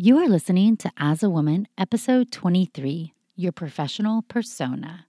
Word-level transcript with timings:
You 0.00 0.18
are 0.18 0.28
listening 0.28 0.76
to 0.76 0.92
As 0.96 1.24
a 1.24 1.28
Woman, 1.28 1.66
episode 1.76 2.30
23 2.30 3.14
Your 3.34 3.50
Professional 3.50 4.22
Persona. 4.22 5.06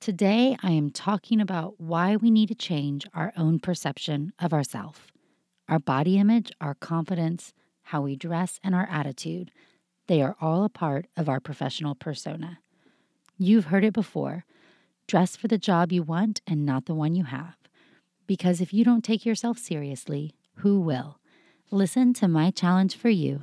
Today, 0.00 0.56
I 0.62 0.70
am 0.70 0.88
talking 0.88 1.42
about 1.42 1.78
why 1.78 2.16
we 2.16 2.30
need 2.30 2.48
to 2.48 2.54
change 2.54 3.06
our 3.12 3.34
own 3.36 3.58
perception 3.58 4.32
of 4.38 4.54
ourselves, 4.54 4.98
our 5.68 5.78
body 5.78 6.16
image, 6.16 6.50
our 6.58 6.74
confidence, 6.74 7.52
how 7.82 8.00
we 8.00 8.16
dress, 8.16 8.58
and 8.64 8.74
our 8.74 8.88
attitude. 8.90 9.50
They 10.06 10.22
are 10.22 10.36
all 10.40 10.64
a 10.64 10.70
part 10.70 11.04
of 11.18 11.28
our 11.28 11.38
professional 11.38 11.94
persona. 11.94 12.60
You've 13.36 13.66
heard 13.66 13.84
it 13.84 13.92
before 13.92 14.46
dress 15.06 15.36
for 15.36 15.48
the 15.48 15.58
job 15.58 15.92
you 15.92 16.02
want 16.02 16.40
and 16.46 16.64
not 16.64 16.86
the 16.86 16.94
one 16.94 17.14
you 17.14 17.24
have. 17.24 17.56
Because 18.26 18.62
if 18.62 18.72
you 18.72 18.86
don't 18.86 19.04
take 19.04 19.26
yourself 19.26 19.58
seriously, 19.58 20.34
who 20.60 20.80
will? 20.80 21.18
Listen 21.70 22.14
to 22.14 22.26
my 22.26 22.50
challenge 22.50 22.96
for 22.96 23.10
you 23.10 23.42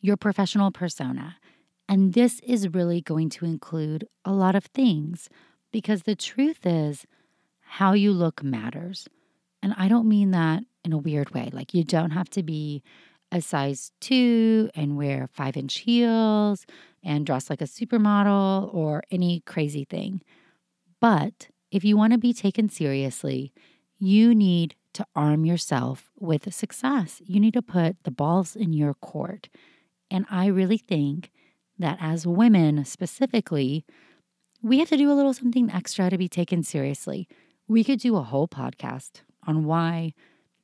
Your 0.00 0.16
Professional 0.16 0.70
Persona. 0.70 1.36
And 1.88 2.12
this 2.12 2.40
is 2.40 2.68
really 2.74 3.00
going 3.00 3.30
to 3.30 3.44
include 3.44 4.06
a 4.24 4.32
lot 4.32 4.54
of 4.54 4.64
things 4.66 5.28
because 5.72 6.02
the 6.02 6.14
truth 6.14 6.64
is, 6.64 7.06
how 7.60 7.92
you 7.92 8.12
look 8.12 8.42
matters. 8.42 9.08
And 9.62 9.74
I 9.76 9.88
don't 9.88 10.08
mean 10.08 10.30
that 10.30 10.62
in 10.84 10.92
a 10.92 10.98
weird 10.98 11.34
way. 11.34 11.50
Like, 11.52 11.74
you 11.74 11.84
don't 11.84 12.12
have 12.12 12.30
to 12.30 12.42
be 12.42 12.82
a 13.30 13.42
size 13.42 13.92
two 14.00 14.70
and 14.74 14.96
wear 14.96 15.28
five 15.32 15.56
inch 15.56 15.78
heels 15.80 16.64
and 17.02 17.26
dress 17.26 17.50
like 17.50 17.60
a 17.60 17.66
supermodel 17.66 18.72
or 18.72 19.02
any 19.10 19.40
crazy 19.40 19.84
thing. 19.84 20.22
But 21.00 21.48
if 21.70 21.84
you 21.84 21.96
want 21.96 22.12
to 22.12 22.18
be 22.18 22.32
taken 22.32 22.68
seriously, 22.68 23.52
you 23.98 24.34
need 24.34 24.74
to 24.94 25.04
arm 25.14 25.44
yourself 25.44 26.10
with 26.18 26.52
success. 26.54 27.20
You 27.24 27.38
need 27.38 27.54
to 27.54 27.62
put 27.62 28.02
the 28.04 28.10
balls 28.10 28.56
in 28.56 28.72
your 28.72 28.94
court. 28.94 29.48
And 30.10 30.26
I 30.30 30.46
really 30.46 30.78
think 30.78 31.30
that 31.78 31.98
as 32.00 32.26
women 32.26 32.84
specifically, 32.84 33.84
we 34.62 34.78
have 34.78 34.88
to 34.88 34.96
do 34.96 35.10
a 35.10 35.14
little 35.14 35.34
something 35.34 35.70
extra 35.70 36.10
to 36.10 36.18
be 36.18 36.28
taken 36.28 36.62
seriously. 36.62 37.28
We 37.68 37.84
could 37.84 38.00
do 38.00 38.16
a 38.16 38.22
whole 38.22 38.48
podcast 38.48 39.22
on 39.46 39.64
why 39.64 40.14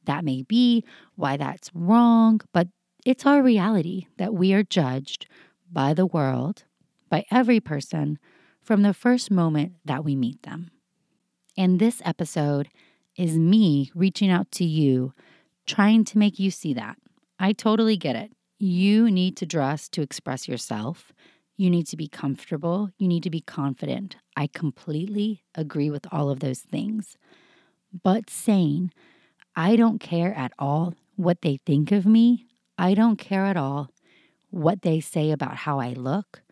that 0.04 0.25
may 0.25 0.43
be, 0.43 0.84
why 1.15 1.37
that's 1.37 1.71
wrong, 1.75 2.41
but 2.53 2.69
it's 3.04 3.27
our 3.27 3.43
reality 3.43 4.06
that 4.16 4.34
we 4.34 4.53
are 4.54 4.62
judged 4.62 5.27
by 5.71 5.94
the 5.94 6.06
world, 6.06 6.65
by 7.09 7.25
every 7.31 7.60
person, 7.60 8.19
from 8.62 8.83
the 8.83 8.94
first 8.94 9.31
moment 9.31 9.75
that 9.84 10.04
we 10.04 10.16
meet 10.16 10.43
them. 10.43 10.71
And 11.56 11.78
this 11.78 12.00
episode 12.04 12.69
is 13.16 13.38
me 13.38 13.91
reaching 13.94 14.31
out 14.31 14.50
to 14.53 14.65
you, 14.65 15.12
trying 15.66 16.04
to 16.06 16.19
make 16.19 16.38
you 16.38 16.50
see 16.50 16.75
that. 16.75 16.97
I 17.38 17.53
totally 17.53 17.97
get 17.97 18.16
it. 18.16 18.33
You 18.59 19.10
need 19.10 19.37
to 19.38 19.47
dress 19.47 19.88
to 19.91 20.03
express 20.03 20.48
yourself. 20.48 21.12
You 21.56 21.70
need 21.70 21.87
to 21.88 21.97
be 21.97 22.09
comfortable. 22.09 22.91
You 22.98 23.09
need 23.09 23.22
to 23.25 23.31
be 23.31 23.41
confident. 23.41 24.16
I 24.37 24.48
completely 24.48 25.44
agree 25.54 25.91
with 25.91 26.06
all 26.12 26.31
of 26.31 26.41
those 26.41 26.60
things. 26.60 27.16
But 28.03 28.28
saying, 28.28 28.92
I 29.54 29.76
don't 29.76 30.00
care 30.00 30.34
at 30.34 30.53
all 30.59 30.94
what 31.16 31.42
they 31.42 31.60
think 31.65 31.92
of 31.92 32.06
me, 32.06 32.47
I 32.76 32.94
don't 32.94 33.16
care 33.16 33.44
at 33.44 33.56
all 33.56 33.91
what 34.50 34.82
they 34.82 35.00
say 35.00 35.31
about 35.31 35.59
how 35.59 35.78
I 35.78 35.92
look, 35.92 36.42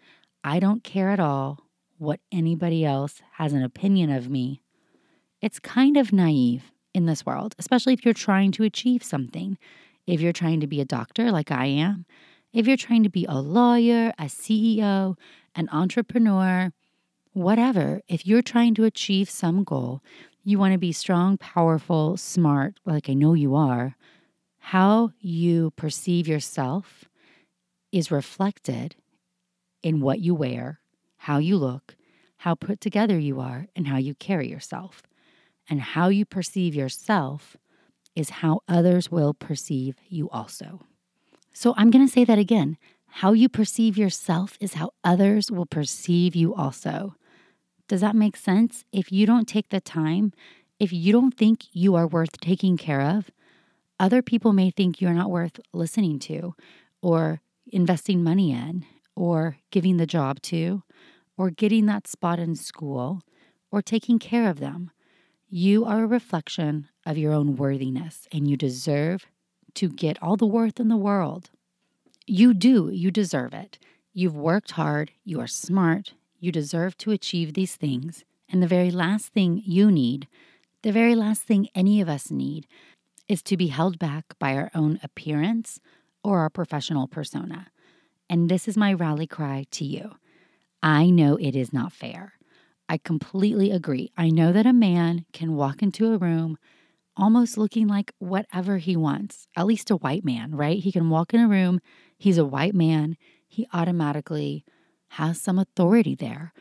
I 0.45 0.61
don't 0.61 0.85
care 0.85 1.11
at 1.11 1.19
all 1.19 1.67
what 1.99 2.21
anybody 2.31 2.85
else 2.85 3.23
has 3.33 3.53
an 3.53 3.63
opinion 3.63 4.11
of 4.11 4.29
me 4.29 4.63
it's 5.43 5.59
kind 5.59 5.97
of 5.97 6.13
naive 6.13 6.71
in 6.95 7.07
this 7.07 7.27
world, 7.27 7.55
especially 7.59 7.93
if 7.93 8.05
you're 8.05 8.15
trying 8.15 8.53
to 8.53 8.63
achieve 8.63 9.03
something. 9.03 9.59
If 10.07 10.21
you're 10.21 10.33
trying 10.33 10.61
to 10.61 10.67
be 10.67 10.81
a 10.81 10.85
doctor 10.85 11.31
like 11.31 11.51
I 11.51 11.67
am, 11.67 12.07
if 12.53 12.67
you're 12.67 12.77
trying 12.77 13.03
to 13.05 13.09
be 13.09 13.25
a 13.29 13.41
lawyer, 13.41 14.13
a 14.19 14.25
CEO, 14.25 15.17
an 15.55 15.69
entrepreneur, 15.73 16.73
whatever, 17.33 18.03
if 18.09 18.27
you're 18.27 18.43
trying 18.43 18.75
to 18.75 18.85
achieve 18.85 19.31
some 19.31 19.65
goal, 19.65 20.03
you 20.45 20.59
want 20.59 20.73
to 20.73 20.79
be 20.79 20.93
strong, 20.93 21.39
powerful, 21.39 22.17
smart, 22.17 22.79
like 22.85 23.09
I 23.09 23.15
know 23.15 23.35
you 23.35 23.55
are, 23.55 23.97
how 24.59 25.13
you 25.21 25.71
perceive 25.73 26.29
yourself 26.29 27.05
is 27.91 28.11
reflected 28.11 28.97
in 29.83 30.01
what 30.01 30.21
you 30.21 30.35
wear, 30.35 30.81
how 31.17 31.39
you 31.39 31.57
look, 31.57 31.97
how 32.39 32.55
put 32.55 32.81
together 32.81 33.19
you 33.19 33.41
are, 33.41 33.69
and 33.77 33.87
how 33.87 33.99
you 33.99 34.15
carry 34.15 34.49
yourself. 34.49 35.03
And 35.71 35.81
how 35.81 36.09
you 36.09 36.25
perceive 36.25 36.75
yourself 36.75 37.57
is 38.15 38.31
how 38.31 38.61
others 38.69 39.11
will 39.11 39.35
perceive 39.35 39.97
you 40.09 40.29
also. 40.31 40.87
So 41.53 41.75
I'm 41.77 41.91
going 41.91 42.07
to 42.07 42.13
say 42.13 42.25
that 42.25 42.39
again. 42.39 42.79
How 43.07 43.33
you 43.33 43.49
perceive 43.49 43.99
yourself 43.99 44.57
is 44.61 44.75
how 44.75 44.93
others 45.05 45.51
will 45.51 45.67
perceive 45.67 46.35
you 46.35 46.55
also. 46.55 47.15
Does 47.89 48.01
that 48.01 48.17
make 48.17 48.37
sense? 48.37 48.85
If 48.93 49.13
you 49.13 49.27
don't 49.27 49.47
take 49.47 49.69
the 49.69 49.81
time, 49.81 50.33
if 50.79 50.93
you 50.93 51.13
don't 51.13 51.37
think 51.37 51.65
you 51.73 51.95
are 51.95 52.07
worth 52.07 52.41
taking 52.41 52.77
care 52.77 53.03
of, 53.03 53.31
other 54.01 54.23
people 54.23 54.53
may 54.53 54.71
think 54.71 55.01
you're 55.01 55.13
not 55.13 55.31
worth 55.31 55.61
listening 55.73 56.19
to 56.21 56.55
or 57.03 57.41
investing 57.67 58.25
money 58.25 58.51
in 58.53 58.85
or 59.15 59.59
giving 59.71 59.99
the 59.99 60.07
job 60.07 60.41
to 60.43 60.83
or 61.37 61.51
getting 61.51 61.87
that 61.87 62.07
spot 62.07 62.39
in 62.39 62.57
school 62.57 63.21
or 63.71 63.83
taking 63.83 64.19
care 64.19 64.49
of 64.49 64.59
them. 64.59 64.91
You 65.55 65.85
are 65.85 66.05
a 66.05 66.07
reflection 66.07 66.89
of 67.05 67.19
your 67.19 67.35
own 67.35 67.57
worthiness, 67.57 68.27
and 68.33 68.49
you 68.49 68.57
deserve 68.57 69.27
to 69.75 69.91
get 69.91 70.17
all 70.23 70.39
the 70.39 70.47
worth 70.47 70.81
in 70.81 70.89
the 70.89 70.97
world. 70.97 71.51
You 72.27 72.55
do, 72.55 72.89
you 72.91 73.11
deserve 73.11 73.53
it. 73.53 73.79
You've 74.15 74.35
worked 74.35 74.71
hard, 74.71 75.11
you 75.25 75.41
are 75.41 75.47
smart, 75.47 76.15
you 76.41 76.53
deserve 76.53 76.97
to 76.99 77.11
achieve 77.11 77.53
these 77.53 77.77
things. 77.77 78.25
And 78.49 78.63
the 78.63 78.67
very 78.67 78.91
last 78.91 79.35
thing 79.35 79.61
you 79.67 79.93
need, 79.93 80.27
the 80.81 80.91
very 80.91 81.15
last 81.15 81.43
thing 81.43 81.69
any 81.75 82.01
of 82.01 82.09
us 82.09 82.31
need, 82.31 82.67
is 83.29 83.43
to 83.43 83.59
be 83.59 83.67
held 83.67 83.99
back 83.99 84.39
by 84.39 84.57
our 84.57 84.71
own 84.75 84.99
appearance 85.03 85.81
or 86.25 86.39
our 86.39 86.49
professional 86.49 87.07
persona. 87.07 87.67
And 88.27 88.49
this 88.49 88.67
is 88.67 88.79
my 88.79 88.95
rally 88.95 89.27
cry 89.27 89.67
to 89.73 89.85
you. 89.85 90.13
I 90.83 91.11
know 91.11 91.37
it 91.37 91.55
is 91.55 91.75
not 91.75 91.93
fair. 91.93 92.33
I 92.93 92.99
completely 92.99 93.71
agree. 93.71 94.13
I 94.19 94.29
know 94.29 94.53
that 94.53 94.67
a 94.67 94.73
man 94.75 95.25
can 95.33 95.57
walk 95.57 95.83
into 95.83 96.13
a 96.13 96.19
room 96.19 96.59
almost 97.17 97.57
looking 97.57 97.89
like 97.89 98.13
whatever 98.19 98.77
he 98.77 98.97
wants, 98.97 99.47
at 99.57 99.65
least 99.65 99.91
a 99.91 99.97
white 99.97 100.27
man, 100.27 100.55
right? 100.55 100.79
He 100.79 100.93
can 100.93 101.09
walk 101.09 101.33
in 101.33 101.41
a 101.41 101.49
room, 101.49 101.81
he's 102.19 102.37
a 102.37 102.45
white 102.45 102.75
man, 102.75 103.17
he 103.49 103.67
automatically 103.73 104.67
has 105.13 105.41
some 105.41 105.59
authority 105.59 106.15
there. 106.15 106.53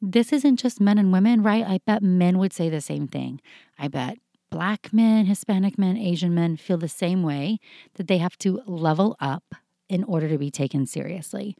This 0.00 0.32
isn't 0.32 0.60
just 0.60 0.80
men 0.80 0.96
and 0.96 1.12
women, 1.12 1.42
right? 1.42 1.66
I 1.66 1.80
bet 1.84 2.04
men 2.04 2.38
would 2.38 2.52
say 2.52 2.68
the 2.68 2.80
same 2.80 3.08
thing. 3.08 3.40
I 3.76 3.88
bet 3.88 4.18
black 4.50 4.92
men, 4.92 5.26
Hispanic 5.26 5.76
men, 5.76 5.96
Asian 5.96 6.36
men 6.36 6.56
feel 6.56 6.78
the 6.78 6.88
same 6.88 7.24
way 7.24 7.58
that 7.94 8.06
they 8.06 8.18
have 8.18 8.38
to 8.38 8.62
level 8.64 9.16
up 9.18 9.56
in 9.88 10.04
order 10.04 10.28
to 10.28 10.38
be 10.38 10.52
taken 10.52 10.86
seriously. 10.86 11.56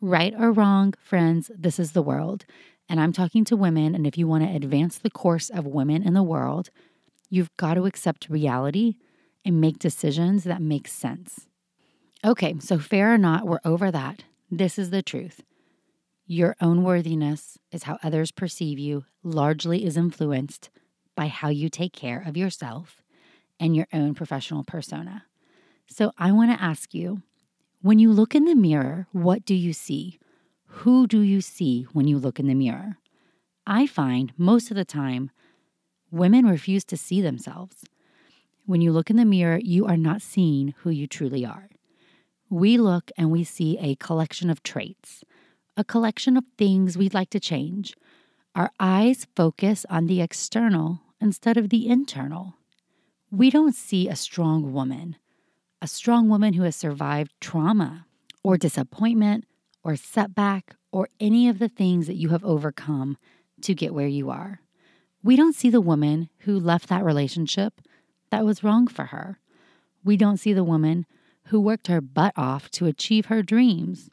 Right 0.00 0.34
or 0.36 0.50
wrong, 0.50 0.94
friends, 1.00 1.48
this 1.56 1.78
is 1.78 1.92
the 1.92 2.02
world. 2.02 2.44
And 2.88 3.00
I'm 3.00 3.12
talking 3.12 3.44
to 3.46 3.56
women, 3.56 3.94
and 3.94 4.06
if 4.06 4.18
you 4.18 4.26
want 4.26 4.44
to 4.44 4.54
advance 4.54 4.98
the 4.98 5.10
course 5.10 5.50
of 5.50 5.66
women 5.66 6.02
in 6.02 6.14
the 6.14 6.22
world, 6.22 6.70
you've 7.30 7.56
got 7.56 7.74
to 7.74 7.86
accept 7.86 8.28
reality 8.28 8.96
and 9.44 9.60
make 9.60 9.78
decisions 9.78 10.44
that 10.44 10.60
make 10.60 10.86
sense. 10.86 11.46
Okay, 12.24 12.54
so 12.60 12.78
fair 12.78 13.14
or 13.14 13.18
not, 13.18 13.46
we're 13.46 13.60
over 13.64 13.90
that. 13.90 14.24
This 14.50 14.78
is 14.78 14.90
the 14.90 15.02
truth. 15.02 15.42
Your 16.26 16.54
own 16.60 16.84
worthiness 16.84 17.58
is 17.72 17.84
how 17.84 17.98
others 18.02 18.30
perceive 18.30 18.78
you, 18.78 19.04
largely 19.22 19.84
is 19.84 19.96
influenced 19.96 20.70
by 21.16 21.26
how 21.26 21.48
you 21.48 21.68
take 21.68 21.92
care 21.92 22.22
of 22.24 22.36
yourself 22.36 23.02
and 23.58 23.74
your 23.74 23.86
own 23.92 24.14
professional 24.14 24.64
persona. 24.64 25.24
So 25.88 26.12
I 26.18 26.32
want 26.32 26.50
to 26.50 26.62
ask 26.62 26.94
you 26.94 27.22
when 27.80 27.98
you 27.98 28.12
look 28.12 28.34
in 28.34 28.44
the 28.44 28.54
mirror, 28.54 29.08
what 29.12 29.44
do 29.44 29.54
you 29.54 29.72
see? 29.72 30.18
Who 30.76 31.06
do 31.06 31.20
you 31.20 31.42
see 31.42 31.86
when 31.92 32.08
you 32.08 32.18
look 32.18 32.40
in 32.40 32.46
the 32.46 32.54
mirror? 32.54 32.96
I 33.66 33.86
find 33.86 34.32
most 34.38 34.70
of 34.70 34.76
the 34.76 34.86
time 34.86 35.30
women 36.10 36.46
refuse 36.46 36.82
to 36.86 36.96
see 36.96 37.20
themselves. 37.20 37.84
When 38.64 38.80
you 38.80 38.90
look 38.90 39.10
in 39.10 39.16
the 39.16 39.26
mirror, 39.26 39.60
you 39.62 39.86
are 39.86 39.98
not 39.98 40.22
seeing 40.22 40.74
who 40.78 40.90
you 40.90 41.06
truly 41.06 41.44
are. 41.44 41.68
We 42.48 42.78
look 42.78 43.10
and 43.18 43.30
we 43.30 43.44
see 43.44 43.78
a 43.78 43.96
collection 43.96 44.48
of 44.48 44.62
traits, 44.62 45.22
a 45.76 45.84
collection 45.84 46.38
of 46.38 46.44
things 46.56 46.96
we'd 46.96 47.14
like 47.14 47.30
to 47.30 47.40
change. 47.40 47.94
Our 48.54 48.70
eyes 48.80 49.26
focus 49.36 49.84
on 49.90 50.06
the 50.06 50.22
external 50.22 51.00
instead 51.20 51.58
of 51.58 51.68
the 51.68 51.86
internal. 51.86 52.54
We 53.30 53.50
don't 53.50 53.74
see 53.74 54.08
a 54.08 54.16
strong 54.16 54.72
woman, 54.72 55.16
a 55.82 55.86
strong 55.86 56.28
woman 56.30 56.54
who 56.54 56.62
has 56.62 56.76
survived 56.76 57.32
trauma 57.40 58.06
or 58.42 58.56
disappointment 58.56 59.44
or 59.82 59.96
setback 59.96 60.76
or 60.90 61.08
any 61.18 61.48
of 61.48 61.58
the 61.58 61.68
things 61.68 62.06
that 62.06 62.16
you 62.16 62.28
have 62.30 62.44
overcome 62.44 63.16
to 63.62 63.74
get 63.74 63.94
where 63.94 64.06
you 64.06 64.30
are. 64.30 64.60
We 65.22 65.36
don't 65.36 65.54
see 65.54 65.70
the 65.70 65.80
woman 65.80 66.28
who 66.40 66.58
left 66.58 66.88
that 66.88 67.04
relationship 67.04 67.80
that 68.30 68.44
was 68.44 68.64
wrong 68.64 68.86
for 68.88 69.06
her. 69.06 69.38
We 70.04 70.16
don't 70.16 70.38
see 70.38 70.52
the 70.52 70.64
woman 70.64 71.06
who 71.46 71.60
worked 71.60 71.86
her 71.86 72.00
butt 72.00 72.32
off 72.36 72.70
to 72.72 72.86
achieve 72.86 73.26
her 73.26 73.42
dreams. 73.42 74.10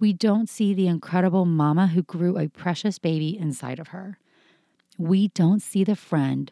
We 0.00 0.12
don't 0.12 0.48
see 0.48 0.74
the 0.74 0.88
incredible 0.88 1.44
mama 1.44 1.88
who 1.88 2.02
grew 2.02 2.38
a 2.38 2.48
precious 2.48 2.98
baby 2.98 3.36
inside 3.38 3.78
of 3.78 3.88
her. 3.88 4.18
We 4.98 5.28
don't 5.28 5.62
see 5.62 5.84
the 5.84 5.96
friend 5.96 6.50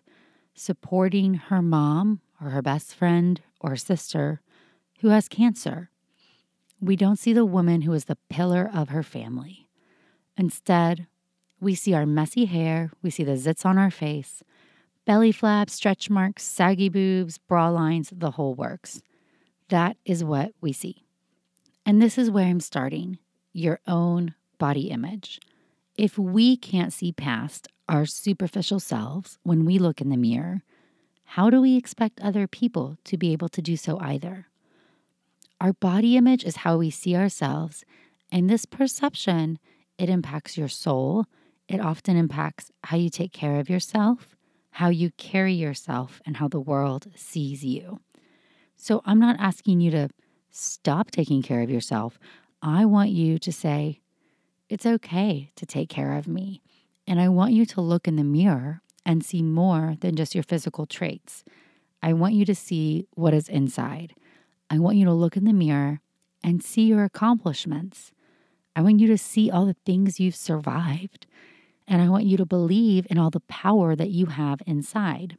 supporting 0.55 1.35
her 1.35 1.63
mom 1.63 2.21
or 2.41 2.51
her 2.51 2.63
best 2.63 2.95
friend 2.95 3.41
or 3.61 3.77
sister 3.77 4.41
who 5.01 5.09
has 5.09 5.29
cancer. 5.29 5.91
We 6.81 6.97
don't 6.97 7.19
see 7.19 7.35
the 7.35 7.45
woman 7.45 7.83
who 7.83 7.93
is 7.93 8.07
the 8.07 8.17
pillar 8.31 8.71
of 8.73 8.89
her 8.89 9.03
family. 9.03 9.69
Instead, 10.37 11.07
we 11.61 11.75
see 11.75 11.93
our 11.93 12.07
messy 12.07 12.47
hair, 12.47 12.91
we 13.03 13.11
see 13.11 13.23
the 13.23 13.33
zits 13.33 13.67
on 13.67 13.77
our 13.77 13.91
face, 13.91 14.43
belly 15.05 15.31
flaps, 15.31 15.75
stretch 15.75 16.09
marks, 16.09 16.43
saggy 16.43 16.89
boobs, 16.89 17.37
bra 17.37 17.69
lines, 17.69 18.11
the 18.17 18.33
whole 18.33 18.55
works. 18.55 19.03
That 19.69 19.99
is 20.07 20.25
what 20.25 20.53
we 20.63 20.73
see. 20.73 21.05
And 21.85 22.01
this 22.01 22.17
is 22.17 22.31
where 22.31 22.47
I'm 22.47 22.61
starting 22.61 23.19
your 23.53 23.81
own 23.87 24.35
body 24.59 24.91
image. 24.91 25.39
If 25.97 26.19
we 26.19 26.57
can't 26.57 26.93
see 26.93 27.13
past 27.13 27.69
our 27.89 28.07
superficial 28.07 28.81
selves 28.81 29.39
when 29.43 29.67
we 29.67 29.79
look 29.79 30.01
in 30.01 30.09
the 30.09 30.17
mirror, 30.17 30.63
how 31.25 31.51
do 31.51 31.61
we 31.61 31.77
expect 31.77 32.21
other 32.21 32.47
people 32.47 32.97
to 33.05 33.19
be 33.19 33.33
able 33.33 33.49
to 33.51 33.61
do 33.61 33.77
so 33.77 33.99
either? 34.01 34.47
Our 35.61 35.75
body 35.75 36.17
image 36.17 36.45
is 36.45 36.57
how 36.57 36.79
we 36.79 36.91
see 36.91 37.15
ourselves, 37.15 37.85
and 38.33 38.49
this 38.49 38.65
perception, 38.65 39.59
it 39.99 40.09
impacts 40.09 40.57
your 40.57 40.69
soul. 40.69 41.27
It 41.69 41.81
often 41.81 42.17
impacts 42.17 42.71
how 42.85 42.97
you 42.97 43.11
take 43.11 43.33
care 43.33 43.61
of 43.61 43.69
yourself, 43.69 44.35
how 44.73 44.89
you 44.89 45.11
carry 45.19 45.53
yourself, 45.53 46.21
and 46.25 46.39
how 46.39 46.49
the 46.49 46.61
world 46.61 47.09
sees 47.15 47.63
you. 47.65 48.01
So 48.77 49.03
I'm 49.05 49.19
not 49.19 49.37
asking 49.39 49.81
you 49.81 49.91
to 49.91 50.09
stop 50.51 51.11
taking 51.11 51.43
care 51.43 51.61
of 51.61 51.71
yourself. 51.71 52.19
I 52.63 52.87
want 52.87 53.11
you 53.11 53.39
to 53.39 53.53
say, 53.53 54.01
it's 54.69 54.87
okay 54.87 55.51
to 55.57 55.67
take 55.67 55.91
care 55.91 56.17
of 56.17 56.27
me. 56.27 56.63
And 57.07 57.21
I 57.21 57.29
want 57.29 57.53
you 57.53 57.67
to 57.67 57.81
look 57.81 58.09
in 58.09 58.17
the 58.17 58.25
mirror 58.25 58.81
and 59.05 59.25
see 59.25 59.43
more 59.43 59.97
than 60.01 60.17
just 60.17 60.35
your 60.35 60.45
physical 60.45 60.87
traits. 60.87 61.45
I 62.03 62.15
want 62.15 62.35
you 62.35 62.45
to 62.47 62.55
see 62.55 63.07
what 63.15 63.35
is 63.35 63.49
inside. 63.49 64.15
I 64.71 64.79
want 64.79 64.97
you 64.97 65.05
to 65.05 65.13
look 65.13 65.37
in 65.37 65.45
the 65.45 65.53
mirror 65.53 66.01
and 66.43 66.63
see 66.63 66.83
your 66.83 67.05
accomplishments. 67.05 68.13
I 68.77 68.83
want 68.83 69.01
you 69.01 69.09
to 69.09 69.19
see 69.19 69.51
all 69.51 69.67
the 69.67 69.77
things 69.85 70.21
you've 70.21 70.37
survived. 70.37 71.27
And 71.89 72.01
I 72.01 72.09
want 72.09 72.25
you 72.25 72.37
to 72.37 72.47
believe 72.47 73.07
in 73.11 73.19
all 73.19 73.31
the 73.31 73.41
power 73.41 73.97
that 73.97 74.11
you 74.11 74.27
have 74.27 74.63
inside. 74.67 75.37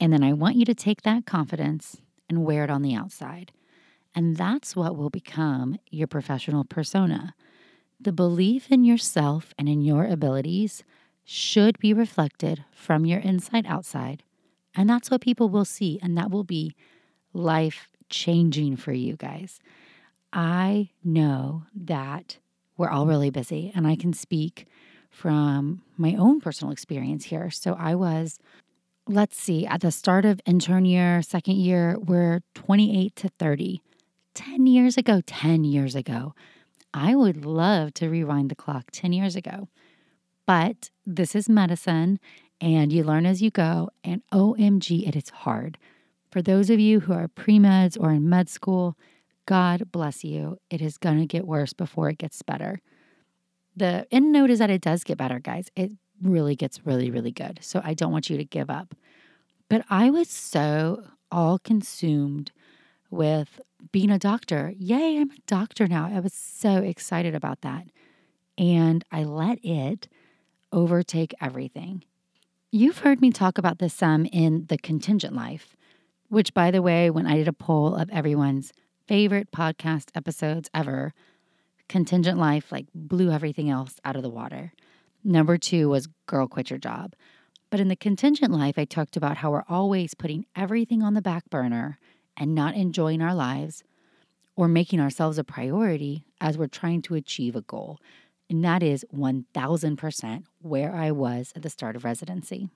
And 0.00 0.12
then 0.12 0.24
I 0.24 0.32
want 0.32 0.56
you 0.56 0.64
to 0.64 0.74
take 0.74 1.02
that 1.02 1.26
confidence 1.26 2.00
and 2.28 2.44
wear 2.44 2.64
it 2.64 2.70
on 2.70 2.80
the 2.80 2.94
outside. 2.94 3.52
And 4.14 4.36
that's 4.36 4.74
what 4.74 4.96
will 4.96 5.10
become 5.10 5.78
your 5.90 6.06
professional 6.06 6.64
persona. 6.64 7.34
The 8.00 8.12
belief 8.12 8.72
in 8.72 8.84
yourself 8.84 9.52
and 9.58 9.68
in 9.68 9.82
your 9.82 10.06
abilities 10.06 10.82
should 11.24 11.78
be 11.78 11.92
reflected 11.92 12.64
from 12.72 13.04
your 13.04 13.20
inside 13.20 13.66
outside. 13.66 14.22
And 14.74 14.88
that's 14.88 15.10
what 15.10 15.20
people 15.20 15.50
will 15.50 15.66
see. 15.66 16.00
And 16.02 16.16
that 16.16 16.30
will 16.30 16.44
be 16.44 16.74
life 17.32 17.91
changing 18.12 18.76
for 18.76 18.92
you 18.92 19.16
guys. 19.16 19.58
I 20.32 20.90
know 21.02 21.64
that 21.74 22.38
we're 22.76 22.90
all 22.90 23.06
really 23.06 23.30
busy, 23.30 23.72
and 23.74 23.86
I 23.86 23.96
can 23.96 24.12
speak 24.12 24.66
from 25.10 25.82
my 25.96 26.14
own 26.14 26.40
personal 26.40 26.72
experience 26.72 27.24
here. 27.24 27.50
So 27.50 27.74
I 27.78 27.94
was, 27.94 28.38
let's 29.06 29.36
see, 29.36 29.66
at 29.66 29.80
the 29.80 29.90
start 29.90 30.24
of 30.24 30.40
intern 30.46 30.84
year, 30.84 31.22
second 31.22 31.56
year, 31.56 31.98
we're 31.98 32.42
28 32.54 33.16
to 33.16 33.28
30. 33.38 33.82
10 34.34 34.66
years 34.66 34.96
ago, 34.96 35.20
10 35.26 35.64
years 35.64 35.94
ago, 35.94 36.34
I 36.94 37.14
would 37.14 37.44
love 37.44 37.92
to 37.94 38.08
rewind 38.08 38.50
the 38.50 38.54
clock 38.54 38.90
10 38.92 39.12
years 39.12 39.36
ago. 39.36 39.68
But 40.46 40.90
this 41.04 41.34
is 41.34 41.48
medicine 41.48 42.18
and 42.60 42.92
you 42.92 43.04
learn 43.04 43.26
as 43.26 43.42
you 43.42 43.50
go. 43.50 43.90
And 44.02 44.22
OMG, 44.32 45.06
it 45.06 45.16
is 45.16 45.28
hard. 45.30 45.78
For 46.32 46.40
those 46.40 46.70
of 46.70 46.80
you 46.80 47.00
who 47.00 47.12
are 47.12 47.28
pre 47.28 47.58
meds 47.58 47.96
or 48.00 48.10
in 48.10 48.26
med 48.26 48.48
school, 48.48 48.96
God 49.44 49.92
bless 49.92 50.24
you. 50.24 50.56
It 50.70 50.80
is 50.80 50.96
going 50.96 51.18
to 51.18 51.26
get 51.26 51.46
worse 51.46 51.74
before 51.74 52.08
it 52.08 52.16
gets 52.16 52.40
better. 52.40 52.80
The 53.76 54.06
end 54.10 54.32
note 54.32 54.48
is 54.48 54.58
that 54.58 54.70
it 54.70 54.80
does 54.80 55.04
get 55.04 55.18
better, 55.18 55.38
guys. 55.38 55.70
It 55.76 55.92
really 56.22 56.56
gets 56.56 56.86
really, 56.86 57.10
really 57.10 57.32
good. 57.32 57.58
So 57.60 57.82
I 57.84 57.92
don't 57.92 58.12
want 58.12 58.30
you 58.30 58.38
to 58.38 58.44
give 58.44 58.70
up. 58.70 58.94
But 59.68 59.84
I 59.90 60.08
was 60.08 60.30
so 60.30 61.04
all 61.30 61.58
consumed 61.58 62.50
with 63.10 63.60
being 63.90 64.10
a 64.10 64.18
doctor. 64.18 64.72
Yay, 64.78 65.18
I'm 65.18 65.30
a 65.30 65.36
doctor 65.46 65.86
now. 65.86 66.10
I 66.10 66.20
was 66.20 66.32
so 66.32 66.76
excited 66.76 67.34
about 67.34 67.60
that. 67.60 67.88
And 68.56 69.04
I 69.12 69.24
let 69.24 69.62
it 69.62 70.08
overtake 70.72 71.34
everything. 71.42 72.04
You've 72.70 72.98
heard 72.98 73.20
me 73.20 73.30
talk 73.30 73.58
about 73.58 73.80
this 73.80 73.92
some 73.92 74.24
in 74.26 74.64
The 74.68 74.78
Contingent 74.78 75.34
Life, 75.34 75.76
which, 76.32 76.54
by 76.54 76.70
the 76.70 76.80
way, 76.80 77.10
when 77.10 77.26
I 77.26 77.36
did 77.36 77.46
a 77.46 77.52
poll 77.52 77.94
of 77.94 78.08
everyone's 78.08 78.72
favorite 79.06 79.52
podcast 79.52 80.08
episodes 80.14 80.70
ever, 80.72 81.12
Contingent 81.90 82.38
Life 82.38 82.72
like 82.72 82.86
blew 82.94 83.30
everything 83.30 83.68
else 83.68 84.00
out 84.02 84.16
of 84.16 84.22
the 84.22 84.30
water. 84.30 84.72
Number 85.22 85.58
two 85.58 85.90
was 85.90 86.08
Girl 86.24 86.48
Quit 86.48 86.70
Your 86.70 86.78
Job. 86.78 87.14
But 87.68 87.80
in 87.80 87.88
the 87.88 87.96
contingent 87.96 88.50
life, 88.50 88.78
I 88.78 88.86
talked 88.86 89.14
about 89.14 89.36
how 89.36 89.50
we're 89.50 89.64
always 89.68 90.14
putting 90.14 90.46
everything 90.56 91.02
on 91.02 91.12
the 91.12 91.20
back 91.20 91.50
burner 91.50 91.98
and 92.34 92.54
not 92.54 92.76
enjoying 92.76 93.20
our 93.20 93.34
lives 93.34 93.84
or 94.56 94.68
making 94.68 95.00
ourselves 95.00 95.36
a 95.36 95.44
priority 95.44 96.24
as 96.40 96.56
we're 96.56 96.66
trying 96.66 97.02
to 97.02 97.14
achieve 97.14 97.54
a 97.54 97.60
goal. 97.60 97.98
And 98.48 98.64
that 98.64 98.82
is 98.82 99.04
1000% 99.14 100.44
where 100.62 100.94
I 100.94 101.10
was 101.10 101.52
at 101.54 101.60
the 101.60 101.68
start 101.68 101.94
of 101.94 102.06
residency. 102.06 102.70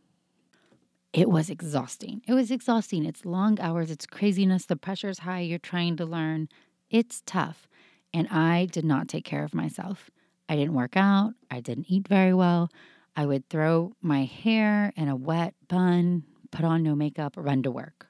It 1.17 1.31
was 1.31 1.49
exhausting. 1.49 2.21
It 2.29 2.35
was 2.35 2.51
exhausting. 2.51 3.07
It's 3.07 3.25
long 3.25 3.59
hours, 3.59 3.91
it's 3.91 4.05
craziness, 4.05 4.67
the 4.67 4.77
pressure's 4.77 5.21
high, 5.21 5.41
you're 5.41 5.59
trying 5.59 5.97
to 5.97 6.05
learn. 6.05 6.51
It's 6.91 7.23
tough. 7.25 7.67
And 8.13 8.29
I 8.29 8.67
did 8.67 8.85
not 8.85 9.09
take 9.09 9.25
care 9.25 9.43
of 9.43 9.55
myself. 9.55 10.11
I 10.47 10.57
didn't 10.57 10.75
work 10.75 10.95
out, 10.95 11.33
I 11.51 11.61
didn't 11.61 11.87
eat 11.89 12.07
very 12.07 12.35
well. 12.35 12.69
I 13.17 13.25
would 13.25 13.49
throw 13.49 13.95
my 14.03 14.25
hair 14.25 14.93
in 14.95 15.09
a 15.09 15.17
wet 15.17 15.55
bun, 15.69 16.25
put 16.51 16.67
on 16.67 16.83
no 16.83 16.95
makeup, 16.95 17.33
run 17.39 17.63
to 17.63 17.71
work. 17.71 18.09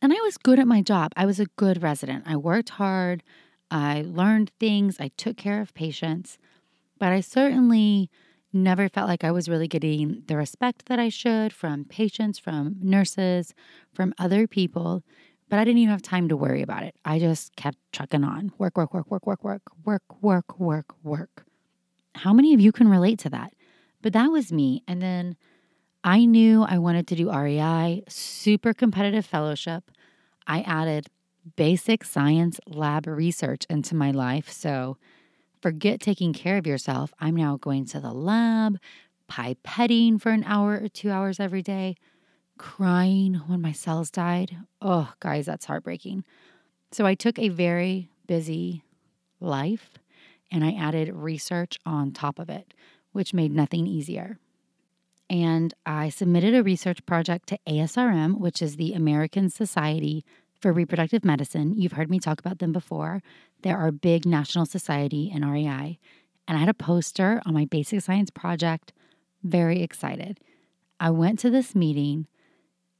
And 0.00 0.12
I 0.12 0.20
was 0.22 0.38
good 0.38 0.60
at 0.60 0.68
my 0.68 0.82
job. 0.82 1.10
I 1.16 1.26
was 1.26 1.40
a 1.40 1.46
good 1.56 1.82
resident. 1.82 2.22
I 2.28 2.36
worked 2.36 2.70
hard. 2.70 3.24
I 3.72 4.02
learned 4.06 4.52
things. 4.60 5.00
I 5.00 5.08
took 5.16 5.36
care 5.36 5.60
of 5.60 5.74
patients. 5.74 6.38
But 7.00 7.08
I 7.08 7.20
certainly 7.20 8.08
never 8.52 8.88
felt 8.88 9.08
like 9.08 9.24
I 9.24 9.30
was 9.30 9.48
really 9.48 9.68
getting 9.68 10.22
the 10.26 10.36
respect 10.36 10.86
that 10.86 10.98
I 10.98 11.08
should 11.08 11.52
from 11.52 11.84
patients, 11.84 12.38
from 12.38 12.76
nurses, 12.80 13.54
from 13.92 14.14
other 14.18 14.46
people. 14.46 15.02
But 15.48 15.58
I 15.58 15.64
didn't 15.64 15.78
even 15.78 15.92
have 15.92 16.02
time 16.02 16.28
to 16.28 16.36
worry 16.36 16.62
about 16.62 16.82
it. 16.82 16.94
I 17.04 17.18
just 17.18 17.56
kept 17.56 17.76
trucking 17.92 18.24
on 18.24 18.52
work, 18.58 18.76
work, 18.78 18.94
work, 18.94 19.10
work, 19.10 19.26
work, 19.26 19.42
work, 19.44 19.62
work, 19.84 20.22
work, 20.22 20.58
work, 20.58 20.94
work. 21.02 21.44
How 22.14 22.32
many 22.32 22.54
of 22.54 22.60
you 22.60 22.72
can 22.72 22.88
relate 22.88 23.18
to 23.20 23.30
that? 23.30 23.52
But 24.00 24.12
that 24.14 24.30
was 24.30 24.52
me. 24.52 24.82
And 24.88 25.02
then 25.02 25.36
I 26.04 26.24
knew 26.24 26.62
I 26.62 26.78
wanted 26.78 27.06
to 27.08 27.16
do 27.16 27.30
REI, 27.30 28.02
super 28.08 28.74
competitive 28.74 29.24
fellowship. 29.24 29.90
I 30.46 30.62
added 30.62 31.08
basic 31.56 32.04
science 32.04 32.58
lab 32.66 33.06
research 33.06 33.64
into 33.68 33.94
my 33.94 34.10
life. 34.10 34.50
So 34.50 34.96
forget 35.62 36.00
taking 36.00 36.32
care 36.32 36.58
of 36.58 36.66
yourself. 36.66 37.14
I'm 37.20 37.36
now 37.36 37.56
going 37.56 37.86
to 37.86 38.00
the 38.00 38.12
lab, 38.12 38.78
pipetting 39.30 40.20
for 40.20 40.30
an 40.30 40.44
hour 40.44 40.80
or 40.82 40.88
two 40.88 41.10
hours 41.10 41.40
every 41.40 41.62
day, 41.62 41.96
crying 42.58 43.34
when 43.46 43.62
my 43.62 43.72
cells 43.72 44.10
died. 44.10 44.56
Oh, 44.82 45.12
guys, 45.20 45.46
that's 45.46 45.64
heartbreaking. 45.64 46.24
So 46.90 47.06
I 47.06 47.14
took 47.14 47.38
a 47.38 47.48
very 47.48 48.10
busy 48.26 48.82
life 49.40 49.98
and 50.50 50.64
I 50.64 50.72
added 50.72 51.14
research 51.14 51.78
on 51.86 52.12
top 52.12 52.38
of 52.38 52.50
it, 52.50 52.74
which 53.12 53.32
made 53.32 53.52
nothing 53.52 53.86
easier. 53.86 54.38
And 55.30 55.72
I 55.86 56.10
submitted 56.10 56.54
a 56.54 56.62
research 56.62 57.06
project 57.06 57.48
to 57.48 57.58
ASRM, 57.66 58.38
which 58.38 58.60
is 58.60 58.76
the 58.76 58.92
American 58.92 59.48
Society 59.48 60.26
for 60.62 60.72
Reproductive 60.72 61.24
Medicine. 61.24 61.74
You've 61.76 61.92
heard 61.92 62.08
me 62.08 62.20
talk 62.20 62.38
about 62.38 62.60
them 62.60 62.72
before. 62.72 63.22
They're 63.62 63.76
our 63.76 63.90
big 63.90 64.24
national 64.24 64.64
society 64.64 65.30
in 65.34 65.44
REI. 65.44 65.98
And 66.46 66.56
I 66.56 66.60
had 66.60 66.68
a 66.68 66.74
poster 66.74 67.42
on 67.44 67.52
my 67.52 67.64
basic 67.64 68.00
science 68.00 68.30
project. 68.30 68.92
Very 69.42 69.82
excited. 69.82 70.38
I 71.00 71.10
went 71.10 71.40
to 71.40 71.50
this 71.50 71.74
meeting 71.74 72.28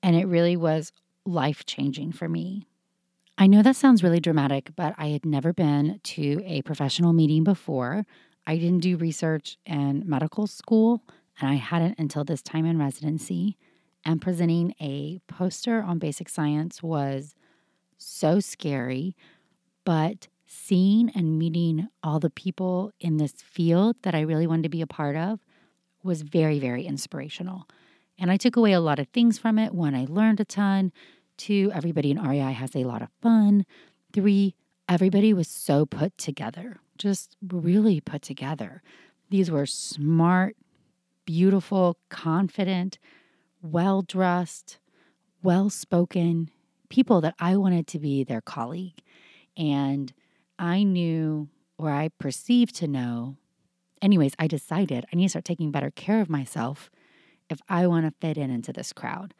and 0.02 0.16
it 0.16 0.26
really 0.26 0.56
was 0.56 0.92
life 1.24 1.64
changing 1.64 2.12
for 2.12 2.28
me. 2.28 2.66
I 3.38 3.46
know 3.46 3.62
that 3.62 3.76
sounds 3.76 4.02
really 4.02 4.20
dramatic, 4.20 4.70
but 4.76 4.94
I 4.98 5.08
had 5.08 5.24
never 5.24 5.52
been 5.52 6.00
to 6.02 6.42
a 6.44 6.62
professional 6.62 7.12
meeting 7.12 7.44
before. 7.44 8.04
I 8.46 8.56
didn't 8.56 8.80
do 8.80 8.96
research 8.96 9.56
in 9.64 10.02
medical 10.06 10.46
school, 10.46 11.02
and 11.40 11.48
I 11.48 11.54
hadn't 11.54 11.98
until 11.98 12.24
this 12.24 12.42
time 12.42 12.66
in 12.66 12.78
residency. 12.78 13.56
And 14.04 14.20
presenting 14.20 14.74
a 14.80 15.20
poster 15.28 15.80
on 15.80 15.98
basic 15.98 16.28
science 16.28 16.82
was 16.82 17.34
so 18.04 18.40
scary, 18.40 19.16
but 19.84 20.28
seeing 20.46 21.10
and 21.10 21.38
meeting 21.38 21.88
all 22.02 22.20
the 22.20 22.30
people 22.30 22.92
in 23.00 23.16
this 23.16 23.32
field 23.32 23.96
that 24.02 24.14
I 24.14 24.20
really 24.20 24.46
wanted 24.46 24.64
to 24.64 24.68
be 24.68 24.82
a 24.82 24.86
part 24.86 25.16
of 25.16 25.40
was 26.02 26.22
very, 26.22 26.58
very 26.58 26.84
inspirational. 26.84 27.66
And 28.18 28.30
I 28.30 28.36
took 28.36 28.56
away 28.56 28.72
a 28.72 28.80
lot 28.80 28.98
of 28.98 29.08
things 29.08 29.38
from 29.38 29.58
it. 29.58 29.74
One, 29.74 29.94
I 29.94 30.06
learned 30.08 30.40
a 30.40 30.44
ton. 30.44 30.92
Two, 31.36 31.72
everybody 31.74 32.10
in 32.10 32.22
REI 32.22 32.52
has 32.52 32.76
a 32.76 32.84
lot 32.84 33.02
of 33.02 33.08
fun. 33.22 33.64
Three, 34.12 34.54
everybody 34.88 35.32
was 35.32 35.48
so 35.48 35.86
put 35.86 36.16
together, 36.18 36.80
just 36.98 37.36
really 37.46 38.00
put 38.00 38.22
together. 38.22 38.82
These 39.30 39.50
were 39.50 39.66
smart, 39.66 40.56
beautiful, 41.24 41.96
confident, 42.10 42.98
well 43.62 44.02
dressed, 44.02 44.78
well 45.42 45.70
spoken 45.70 46.50
people 46.92 47.22
that 47.22 47.34
I 47.38 47.56
wanted 47.56 47.86
to 47.86 47.98
be 47.98 48.22
their 48.22 48.42
colleague. 48.42 48.98
And 49.56 50.12
I 50.58 50.82
knew, 50.82 51.48
or 51.78 51.90
I 51.90 52.10
perceived 52.18 52.74
to 52.76 52.86
know, 52.86 53.38
anyways, 54.02 54.34
I 54.38 54.46
decided 54.46 55.06
I 55.10 55.16
need 55.16 55.24
to 55.24 55.30
start 55.30 55.46
taking 55.46 55.70
better 55.70 55.90
care 55.90 56.20
of 56.20 56.28
myself 56.28 56.90
if 57.48 57.60
I 57.66 57.86
want 57.86 58.04
to 58.04 58.12
fit 58.20 58.36
in 58.36 58.50
into 58.50 58.74
this 58.74 58.92
crowd. 58.92 59.32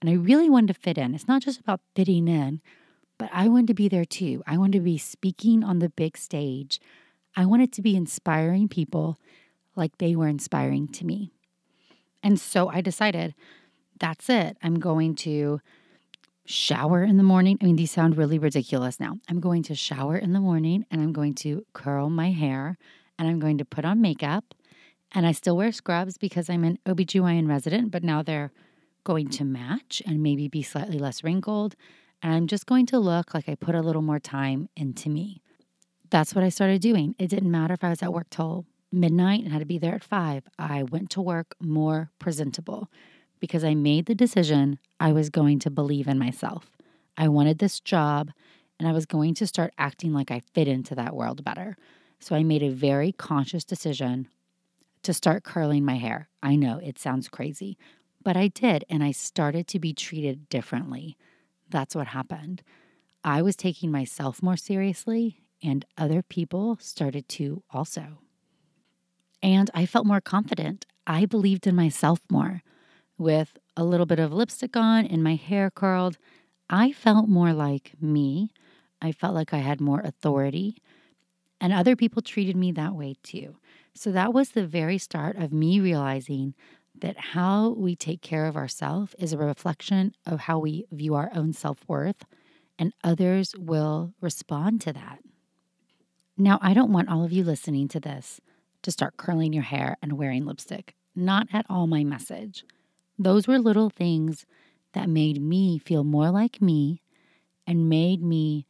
And 0.00 0.08
I 0.08 0.12
really 0.12 0.48
wanted 0.48 0.72
to 0.72 0.80
fit 0.80 0.98
in. 0.98 1.12
It's 1.16 1.26
not 1.26 1.42
just 1.42 1.58
about 1.58 1.80
fitting 1.96 2.28
in, 2.28 2.60
but 3.18 3.28
I 3.32 3.48
wanted 3.48 3.66
to 3.66 3.74
be 3.74 3.88
there 3.88 4.04
too. 4.04 4.44
I 4.46 4.56
wanted 4.56 4.78
to 4.78 4.84
be 4.84 4.96
speaking 4.96 5.64
on 5.64 5.80
the 5.80 5.88
big 5.88 6.16
stage. 6.16 6.80
I 7.36 7.44
wanted 7.44 7.72
to 7.72 7.82
be 7.82 7.96
inspiring 7.96 8.68
people 8.68 9.18
like 9.74 9.98
they 9.98 10.14
were 10.14 10.28
inspiring 10.28 10.86
to 10.92 11.04
me. 11.04 11.32
And 12.22 12.38
so 12.38 12.68
I 12.68 12.80
decided 12.80 13.34
that's 13.98 14.30
it. 14.30 14.56
I'm 14.62 14.78
going 14.78 15.16
to 15.16 15.60
shower 16.50 17.02
in 17.04 17.16
the 17.16 17.22
morning. 17.22 17.56
I 17.60 17.64
mean, 17.64 17.76
these 17.76 17.90
sound 17.90 18.16
really 18.16 18.38
ridiculous 18.38 18.98
now. 18.98 19.18
I'm 19.28 19.40
going 19.40 19.62
to 19.64 19.74
shower 19.74 20.16
in 20.16 20.32
the 20.32 20.40
morning 20.40 20.84
and 20.90 21.00
I'm 21.00 21.12
going 21.12 21.34
to 21.36 21.64
curl 21.72 22.10
my 22.10 22.32
hair 22.32 22.76
and 23.18 23.28
I'm 23.28 23.38
going 23.38 23.58
to 23.58 23.64
put 23.64 23.84
on 23.84 24.00
makeup. 24.00 24.54
And 25.12 25.26
I 25.26 25.32
still 25.32 25.56
wear 25.56 25.72
scrubs 25.72 26.18
because 26.18 26.48
I'm 26.48 26.64
an 26.64 26.78
OBGYN 26.86 27.48
resident, 27.48 27.90
but 27.90 28.04
now 28.04 28.22
they're 28.22 28.52
going 29.04 29.28
to 29.30 29.44
match 29.44 30.02
and 30.06 30.22
maybe 30.22 30.48
be 30.48 30.62
slightly 30.62 30.98
less 30.98 31.24
wrinkled. 31.24 31.74
And 32.22 32.34
I'm 32.34 32.46
just 32.46 32.66
going 32.66 32.86
to 32.86 32.98
look 32.98 33.32
like 33.32 33.48
I 33.48 33.54
put 33.54 33.74
a 33.74 33.80
little 33.80 34.02
more 34.02 34.20
time 34.20 34.68
into 34.76 35.08
me. 35.08 35.42
That's 36.10 36.34
what 36.34 36.44
I 36.44 36.48
started 36.48 36.80
doing. 36.80 37.14
It 37.18 37.28
didn't 37.28 37.50
matter 37.50 37.74
if 37.74 37.84
I 37.84 37.90
was 37.90 38.02
at 38.02 38.12
work 38.12 38.28
till 38.30 38.66
midnight 38.92 39.42
and 39.42 39.52
had 39.52 39.60
to 39.60 39.64
be 39.64 39.78
there 39.78 39.94
at 39.94 40.04
five. 40.04 40.44
I 40.58 40.82
went 40.82 41.10
to 41.10 41.20
work 41.20 41.54
more 41.60 42.10
presentable 42.18 42.88
because 43.40 43.64
I 43.64 43.74
made 43.74 44.06
the 44.06 44.14
decision 44.14 44.78
I 44.98 45.12
was 45.12 45.30
going 45.30 45.58
to 45.60 45.70
believe 45.70 46.06
in 46.06 46.18
myself. 46.18 46.70
I 47.16 47.28
wanted 47.28 47.58
this 47.58 47.80
job 47.80 48.30
and 48.78 48.88
I 48.88 48.92
was 48.92 49.06
going 49.06 49.34
to 49.34 49.46
start 49.46 49.74
acting 49.76 50.12
like 50.12 50.30
I 50.30 50.40
fit 50.54 50.68
into 50.68 50.94
that 50.94 51.14
world 51.14 51.44
better. 51.44 51.76
So 52.18 52.34
I 52.36 52.42
made 52.42 52.62
a 52.62 52.70
very 52.70 53.12
conscious 53.12 53.64
decision 53.64 54.28
to 55.02 55.14
start 55.14 55.44
curling 55.44 55.84
my 55.84 55.96
hair. 55.96 56.28
I 56.42 56.56
know 56.56 56.78
it 56.78 56.98
sounds 56.98 57.28
crazy, 57.28 57.78
but 58.22 58.36
I 58.36 58.48
did, 58.48 58.84
and 58.90 59.02
I 59.02 59.12
started 59.12 59.66
to 59.68 59.78
be 59.78 59.94
treated 59.94 60.48
differently. 60.48 61.16
That's 61.68 61.94
what 61.94 62.08
happened. 62.08 62.62
I 63.24 63.42
was 63.42 63.56
taking 63.56 63.90
myself 63.90 64.42
more 64.42 64.56
seriously, 64.56 65.40
and 65.62 65.84
other 65.96 66.22
people 66.22 66.78
started 66.80 67.28
to 67.30 67.62
also. 67.70 68.18
And 69.42 69.70
I 69.74 69.86
felt 69.86 70.06
more 70.06 70.20
confident. 70.20 70.86
I 71.06 71.24
believed 71.24 71.66
in 71.66 71.74
myself 71.74 72.20
more. 72.30 72.62
With 73.20 73.58
a 73.76 73.84
little 73.84 74.06
bit 74.06 74.18
of 74.18 74.32
lipstick 74.32 74.78
on 74.78 75.04
and 75.04 75.22
my 75.22 75.34
hair 75.34 75.70
curled, 75.70 76.16
I 76.70 76.90
felt 76.90 77.28
more 77.28 77.52
like 77.52 77.92
me. 78.00 78.48
I 79.02 79.12
felt 79.12 79.34
like 79.34 79.52
I 79.52 79.58
had 79.58 79.78
more 79.78 80.00
authority. 80.00 80.78
And 81.60 81.70
other 81.70 81.96
people 81.96 82.22
treated 82.22 82.56
me 82.56 82.72
that 82.72 82.94
way 82.94 83.16
too. 83.22 83.56
So 83.94 84.10
that 84.12 84.32
was 84.32 84.52
the 84.52 84.66
very 84.66 84.96
start 84.96 85.36
of 85.36 85.52
me 85.52 85.80
realizing 85.80 86.54
that 86.98 87.18
how 87.18 87.74
we 87.76 87.94
take 87.94 88.22
care 88.22 88.46
of 88.46 88.56
ourselves 88.56 89.14
is 89.18 89.34
a 89.34 89.38
reflection 89.38 90.14
of 90.24 90.40
how 90.40 90.58
we 90.58 90.86
view 90.90 91.14
our 91.14 91.30
own 91.34 91.52
self 91.52 91.84
worth, 91.86 92.24
and 92.78 92.94
others 93.04 93.54
will 93.58 94.14
respond 94.22 94.80
to 94.80 94.94
that. 94.94 95.18
Now, 96.38 96.58
I 96.62 96.72
don't 96.72 96.90
want 96.90 97.10
all 97.10 97.22
of 97.22 97.32
you 97.32 97.44
listening 97.44 97.86
to 97.88 98.00
this 98.00 98.40
to 98.80 98.90
start 98.90 99.18
curling 99.18 99.52
your 99.52 99.64
hair 99.64 99.98
and 100.00 100.14
wearing 100.14 100.46
lipstick. 100.46 100.94
Not 101.14 101.48
at 101.52 101.66
all 101.68 101.86
my 101.86 102.02
message. 102.02 102.64
Those 103.20 103.46
were 103.46 103.58
little 103.58 103.90
things 103.90 104.46
that 104.94 105.06
made 105.06 105.42
me 105.42 105.78
feel 105.78 106.04
more 106.04 106.30
like 106.30 106.62
me 106.62 107.02
and 107.66 107.86
made 107.86 108.22
me 108.22 108.64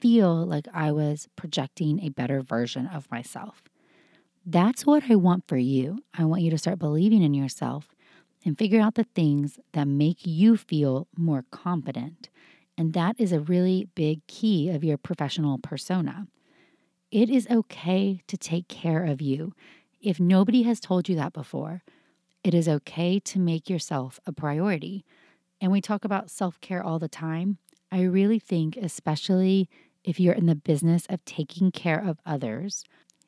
feel 0.00 0.46
like 0.46 0.66
I 0.72 0.90
was 0.90 1.28
projecting 1.36 2.00
a 2.00 2.08
better 2.08 2.40
version 2.40 2.86
of 2.86 3.10
myself. 3.10 3.64
That's 4.46 4.86
what 4.86 5.10
I 5.10 5.16
want 5.16 5.46
for 5.46 5.58
you. 5.58 5.98
I 6.16 6.24
want 6.24 6.40
you 6.40 6.50
to 6.50 6.56
start 6.56 6.78
believing 6.78 7.22
in 7.22 7.34
yourself 7.34 7.88
and 8.42 8.56
figure 8.56 8.80
out 8.80 8.94
the 8.94 9.04
things 9.04 9.58
that 9.74 9.86
make 9.86 10.26
you 10.26 10.56
feel 10.56 11.06
more 11.14 11.44
confident. 11.50 12.30
And 12.78 12.94
that 12.94 13.16
is 13.18 13.32
a 13.32 13.40
really 13.40 13.86
big 13.94 14.26
key 14.26 14.70
of 14.70 14.82
your 14.82 14.96
professional 14.96 15.58
persona. 15.58 16.26
It 17.10 17.28
is 17.28 17.46
okay 17.50 18.22
to 18.28 18.38
take 18.38 18.66
care 18.68 19.04
of 19.04 19.20
you. 19.20 19.52
If 20.00 20.18
nobody 20.18 20.62
has 20.62 20.80
told 20.80 21.06
you 21.06 21.16
that 21.16 21.34
before, 21.34 21.82
it 22.42 22.54
is 22.54 22.68
okay 22.68 23.18
to 23.20 23.38
make 23.38 23.68
yourself 23.68 24.18
a 24.26 24.32
priority. 24.32 25.04
And 25.60 25.70
we 25.70 25.80
talk 25.80 26.04
about 26.04 26.30
self 26.30 26.60
care 26.60 26.82
all 26.82 26.98
the 26.98 27.08
time. 27.08 27.58
I 27.92 28.02
really 28.02 28.38
think, 28.38 28.76
especially 28.76 29.68
if 30.04 30.18
you're 30.18 30.34
in 30.34 30.46
the 30.46 30.54
business 30.54 31.06
of 31.10 31.24
taking 31.24 31.70
care 31.70 32.02
of 32.02 32.18
others, 32.24 32.84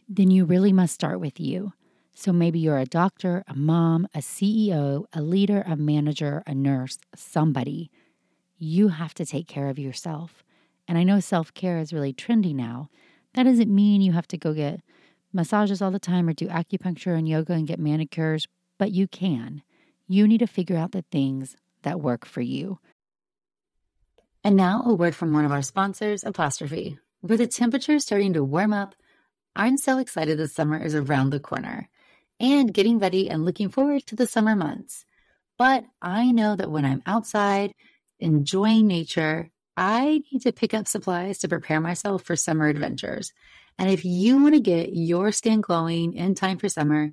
then 0.09 0.31
you 0.31 0.45
really 0.45 0.73
must 0.73 0.95
start 0.95 1.21
with 1.21 1.39
you. 1.39 1.73
So 2.15 2.33
maybe 2.33 2.59
you're 2.59 2.79
a 2.79 2.87
doctor, 2.87 3.43
a 3.49 3.55
mom, 3.55 4.07
a 4.15 4.19
CEO, 4.19 5.05
a 5.13 5.23
leader, 5.23 5.63
a 5.67 5.77
manager, 5.77 6.43
a 6.47 6.55
nurse, 6.55 6.99
somebody. 7.15 7.91
You 8.59 8.89
have 8.89 9.15
to 9.15 9.27
take 9.27 9.49
care 9.49 9.69
of 9.69 9.79
yourself. 9.79 10.45
And 10.87 10.99
I 10.99 11.05
know 11.05 11.21
self 11.21 11.53
care 11.55 11.79
is 11.79 11.93
really 11.93 12.13
trendy 12.13 12.55
now. 12.55 12.89
That 13.35 13.45
doesn't 13.45 13.75
mean 13.75 14.03
you 14.03 14.13
have 14.13 14.29
to 14.29 14.39
go 14.39 14.53
get 14.53 14.81
massages 15.33 15.81
all 15.81 15.91
the 15.91 15.99
time 15.99 16.29
or 16.29 16.33
do 16.35 16.49
acupuncture 16.49 17.17
and 17.17 17.27
yoga 17.27 17.55
and 17.55 17.67
get 17.67 17.79
manicures, 17.79 18.47
but 18.83 18.91
you 18.91 19.07
can. 19.07 19.63
You 20.09 20.27
need 20.27 20.39
to 20.39 20.49
figure 20.49 20.77
out 20.77 20.91
the 20.91 21.05
things 21.13 21.57
that 21.85 22.01
work 22.01 22.27
for 22.27 22.41
you. 22.41 22.81
And 24.43 24.57
now 24.57 24.83
a 24.85 24.93
word 24.93 25.15
from 25.15 25.33
one 25.33 25.45
of 25.45 25.53
our 25.53 25.63
sponsors, 25.63 26.25
Apostrophe. 26.25 26.99
With 27.23 27.39
the 27.39 27.47
temperature 27.47 28.01
starting 28.01 28.33
to 28.33 28.43
warm 28.43 28.73
up, 28.73 28.97
I'm 29.55 29.77
so 29.77 29.99
excited 29.99 30.37
the 30.37 30.49
summer 30.49 30.83
is 30.83 30.97
around 30.97 31.31
the 31.31 31.39
corner 31.39 31.89
and 32.41 32.75
getting 32.75 32.99
ready 32.99 33.31
and 33.31 33.45
looking 33.45 33.69
forward 33.69 34.05
to 34.07 34.17
the 34.17 34.27
summer 34.27 34.57
months. 34.57 35.05
But 35.59 35.85
I 36.03 36.33
know 36.33 36.57
that 36.57 36.73
when 36.73 36.85
I'm 36.85 37.05
outside 37.07 37.75
enjoying 38.19 38.89
nature, 38.89 39.49
I 39.77 40.23
need 40.33 40.43
to 40.43 40.51
pick 40.51 40.75
up 40.75 40.89
supplies 40.89 41.39
to 41.39 41.49
prepare 41.49 41.81
myself 41.81 42.25
for 42.25 42.35
summer 42.35 42.67
adventures. 42.67 43.33
And 43.79 43.89
if 43.89 44.05
you 44.05 44.43
want 44.43 44.55
to 44.55 44.61
get 44.61 44.93
your 44.93 45.31
skin 45.31 45.61
glowing 45.61 46.15
in 46.15 46.35
time 46.35 46.59
for 46.59 46.69
summer, 46.69 47.13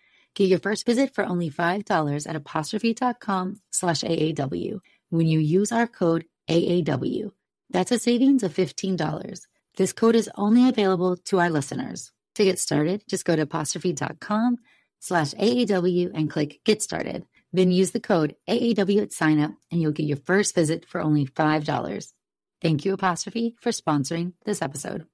Get 0.35 0.47
your 0.47 0.59
first 0.59 0.85
visit 0.85 1.13
for 1.13 1.25
only 1.25 1.49
$5 1.49 2.29
at 2.29 2.35
apostrophe.com 2.35 3.61
slash 3.71 4.01
AAW 4.01 4.79
when 5.09 5.27
you 5.27 5.39
use 5.39 5.71
our 5.71 5.87
code 5.87 6.25
AAW. 6.49 7.31
That's 7.69 7.91
a 7.91 7.99
savings 7.99 8.43
of 8.43 8.53
$15. 8.53 9.41
This 9.77 9.93
code 9.93 10.15
is 10.15 10.29
only 10.35 10.67
available 10.67 11.17
to 11.17 11.39
our 11.39 11.49
listeners. 11.49 12.11
To 12.35 12.45
get 12.45 12.59
started, 12.59 13.03
just 13.07 13.25
go 13.25 13.35
to 13.35 13.41
apostrophe.com 13.41 14.57
slash 14.99 15.33
AAW 15.33 16.11
and 16.13 16.29
click 16.29 16.61
Get 16.63 16.81
Started. 16.81 17.25
Then 17.51 17.71
use 17.71 17.91
the 17.91 17.99
code 17.99 18.35
AAW 18.49 19.01
at 19.01 19.11
sign 19.11 19.39
up 19.39 19.51
and 19.69 19.81
you'll 19.81 19.91
get 19.91 20.05
your 20.05 20.17
first 20.17 20.55
visit 20.55 20.85
for 20.87 21.01
only 21.01 21.25
$5. 21.25 22.13
Thank 22.61 22.85
you, 22.85 22.93
Apostrophe, 22.93 23.55
for 23.59 23.71
sponsoring 23.71 24.33
this 24.45 24.61
episode. 24.61 25.07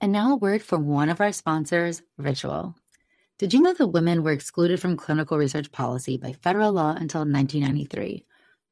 And 0.00 0.12
now 0.12 0.32
a 0.32 0.36
word 0.36 0.62
from 0.62 0.86
one 0.86 1.08
of 1.08 1.20
our 1.20 1.32
sponsors, 1.32 2.02
Ritual. 2.18 2.76
Did 3.38 3.52
you 3.52 3.60
know 3.60 3.74
that 3.74 3.88
women 3.88 4.22
were 4.22 4.32
excluded 4.32 4.80
from 4.80 4.96
clinical 4.96 5.36
research 5.36 5.70
policy 5.70 6.16
by 6.16 6.32
federal 6.32 6.72
law 6.72 6.92
until 6.92 7.20
1993? 7.20 8.24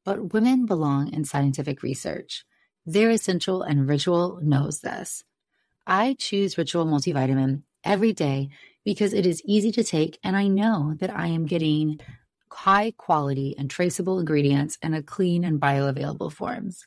But 0.07 0.33
women 0.33 0.65
belong 0.65 1.13
in 1.13 1.27
scientific 1.27 1.83
research. 1.83 2.47
They're 2.87 3.11
essential, 3.11 3.61
and 3.61 3.87
Ritual 3.87 4.41
knows 4.43 4.81
this. 4.81 5.23
I 5.87 6.17
choose 6.19 6.57
Ritual 6.57 6.87
Multivitamin 6.87 7.63
every 7.85 8.15
day 8.15 8.49
because 8.87 9.13
it 9.13 9.27
is 9.27 9.43
easy 9.45 9.71
to 9.73 9.85
take, 9.85 10.19
and 10.25 10.35
I 10.35 10.49
know 10.49 10.95
that 10.99 11.15
I 11.15 11.27
am 11.27 11.45
getting 11.45 12.01
high 12.51 12.95
quality 12.97 13.55
and 13.59 13.69
traceable 13.69 14.19
ingredients 14.19 14.79
in 14.83 14.95
a 14.95 15.03
clean 15.03 15.45
and 15.45 15.61
bioavailable 15.61 16.33
forms. 16.33 16.87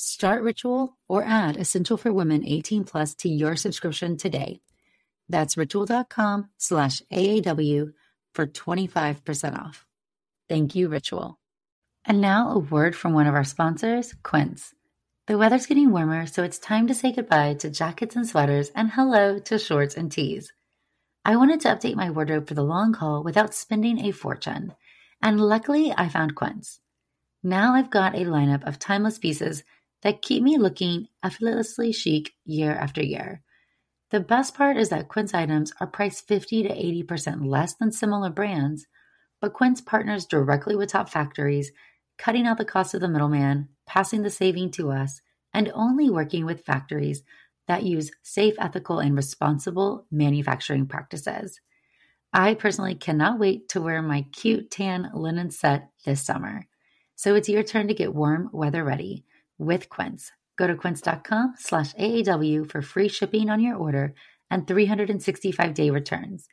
Start 0.00 0.44
Ritual 0.44 0.96
or 1.08 1.24
add 1.24 1.56
Essential 1.56 1.96
for 1.96 2.12
Women 2.12 2.46
18 2.46 2.84
Plus 2.84 3.16
to 3.16 3.28
your 3.28 3.56
subscription 3.56 4.16
today. 4.16 4.60
That's 5.28 5.56
ritual.com 5.56 6.50
slash 6.56 7.02
AAW 7.12 7.92
for 8.32 8.46
25% 8.46 9.58
off. 9.58 9.86
Thank 10.48 10.76
you, 10.76 10.86
Ritual. 10.86 11.40
And 12.04 12.20
now 12.20 12.52
a 12.52 12.58
word 12.60 12.94
from 12.94 13.12
one 13.12 13.26
of 13.26 13.34
our 13.34 13.42
sponsors, 13.42 14.14
Quince. 14.22 14.72
The 15.26 15.36
weather's 15.36 15.66
getting 15.66 15.90
warmer, 15.90 16.26
so 16.26 16.44
it's 16.44 16.60
time 16.60 16.86
to 16.86 16.94
say 16.94 17.10
goodbye 17.10 17.54
to 17.54 17.68
jackets 17.68 18.14
and 18.14 18.24
sweaters 18.24 18.70
and 18.76 18.92
hello 18.92 19.40
to 19.40 19.58
shorts 19.58 19.96
and 19.96 20.12
tees. 20.12 20.52
I 21.24 21.34
wanted 21.34 21.58
to 21.62 21.70
update 21.70 21.96
my 21.96 22.10
wardrobe 22.10 22.46
for 22.46 22.54
the 22.54 22.62
long 22.62 22.94
haul 22.94 23.24
without 23.24 23.52
spending 23.52 23.98
a 23.98 24.12
fortune, 24.12 24.74
and 25.20 25.40
luckily 25.40 25.92
I 25.92 26.08
found 26.08 26.36
Quince. 26.36 26.78
Now 27.42 27.74
I've 27.74 27.90
got 27.90 28.14
a 28.14 28.24
lineup 28.24 28.64
of 28.64 28.78
timeless 28.78 29.18
pieces 29.18 29.64
that 30.02 30.22
keep 30.22 30.42
me 30.42 30.58
looking 30.58 31.08
effortlessly 31.22 31.92
chic 31.92 32.32
year 32.44 32.72
after 32.72 33.02
year. 33.02 33.42
The 34.10 34.20
best 34.20 34.54
part 34.54 34.76
is 34.76 34.88
that 34.88 35.08
Quince 35.08 35.34
items 35.34 35.72
are 35.80 35.86
priced 35.86 36.26
50 36.26 36.62
to 36.62 36.68
80% 36.70 37.46
less 37.46 37.74
than 37.74 37.92
similar 37.92 38.30
brands, 38.30 38.86
but 39.40 39.52
Quince 39.52 39.80
partners 39.80 40.24
directly 40.24 40.76
with 40.76 40.90
top 40.90 41.08
factories 41.08 41.72
cutting 42.16 42.46
out 42.46 42.58
the 42.58 42.64
cost 42.64 42.94
of 42.94 43.00
the 43.00 43.08
middleman, 43.08 43.68
passing 43.86 44.22
the 44.22 44.30
saving 44.30 44.70
to 44.72 44.90
us, 44.90 45.20
and 45.54 45.70
only 45.72 46.10
working 46.10 46.44
with 46.44 46.64
factories 46.64 47.22
that 47.68 47.84
use 47.84 48.10
safe, 48.22 48.54
ethical, 48.58 48.98
and 48.98 49.14
responsible 49.14 50.06
manufacturing 50.10 50.86
practices. 50.86 51.60
I 52.32 52.54
personally 52.54 52.94
cannot 52.94 53.38
wait 53.38 53.68
to 53.70 53.80
wear 53.80 54.02
my 54.02 54.26
cute 54.32 54.70
tan 54.70 55.10
linen 55.14 55.50
set 55.50 55.90
this 56.04 56.22
summer. 56.22 56.66
So 57.14 57.34
it's 57.34 57.48
your 57.48 57.62
turn 57.62 57.88
to 57.88 57.94
get 57.94 58.14
warm 58.14 58.50
weather 58.52 58.84
ready 58.84 59.24
with 59.58 59.88
Quince. 59.88 60.32
Go 60.56 60.66
to 60.66 60.74
quince.com 60.74 61.54
slash 61.56 61.94
AAW 61.94 62.70
for 62.70 62.82
free 62.82 63.08
shipping 63.08 63.48
on 63.48 63.60
your 63.60 63.76
order 63.76 64.14
and 64.50 64.66
365 64.66 65.74
day 65.74 65.90
returns. 65.90 66.48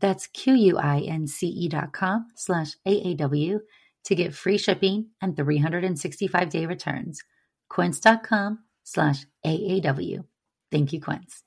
That's 0.00 0.26
Q-U-I-N-C-E 0.28 1.68
dot 1.68 1.92
com 1.92 2.26
slash 2.36 2.72
AAW 2.86 3.60
to 4.04 4.14
get 4.14 4.34
free 4.34 4.58
shipping 4.58 5.08
and 5.20 5.36
365 5.36 6.48
day 6.50 6.66
returns. 6.66 7.20
Quince.com 7.68 8.60
slash 8.84 9.24
AAW. 9.44 10.24
Thank 10.70 10.92
you, 10.92 11.00
Quince. 11.00 11.42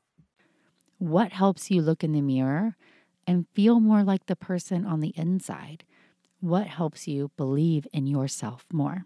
What 0.97 1.31
helps 1.31 1.69
you 1.69 1.81
look 1.81 2.03
in 2.03 2.13
the 2.13 2.21
mirror 2.21 2.75
and 3.27 3.47
feel 3.53 3.79
more 3.79 4.03
like 4.03 4.25
the 4.27 4.35
person 4.35 4.85
on 4.85 4.99
the 4.99 5.13
inside? 5.15 5.83
What 6.39 6.67
helps 6.67 7.07
you 7.07 7.31
believe 7.37 7.87
in 7.93 8.07
yourself 8.07 8.65
more? 8.71 9.05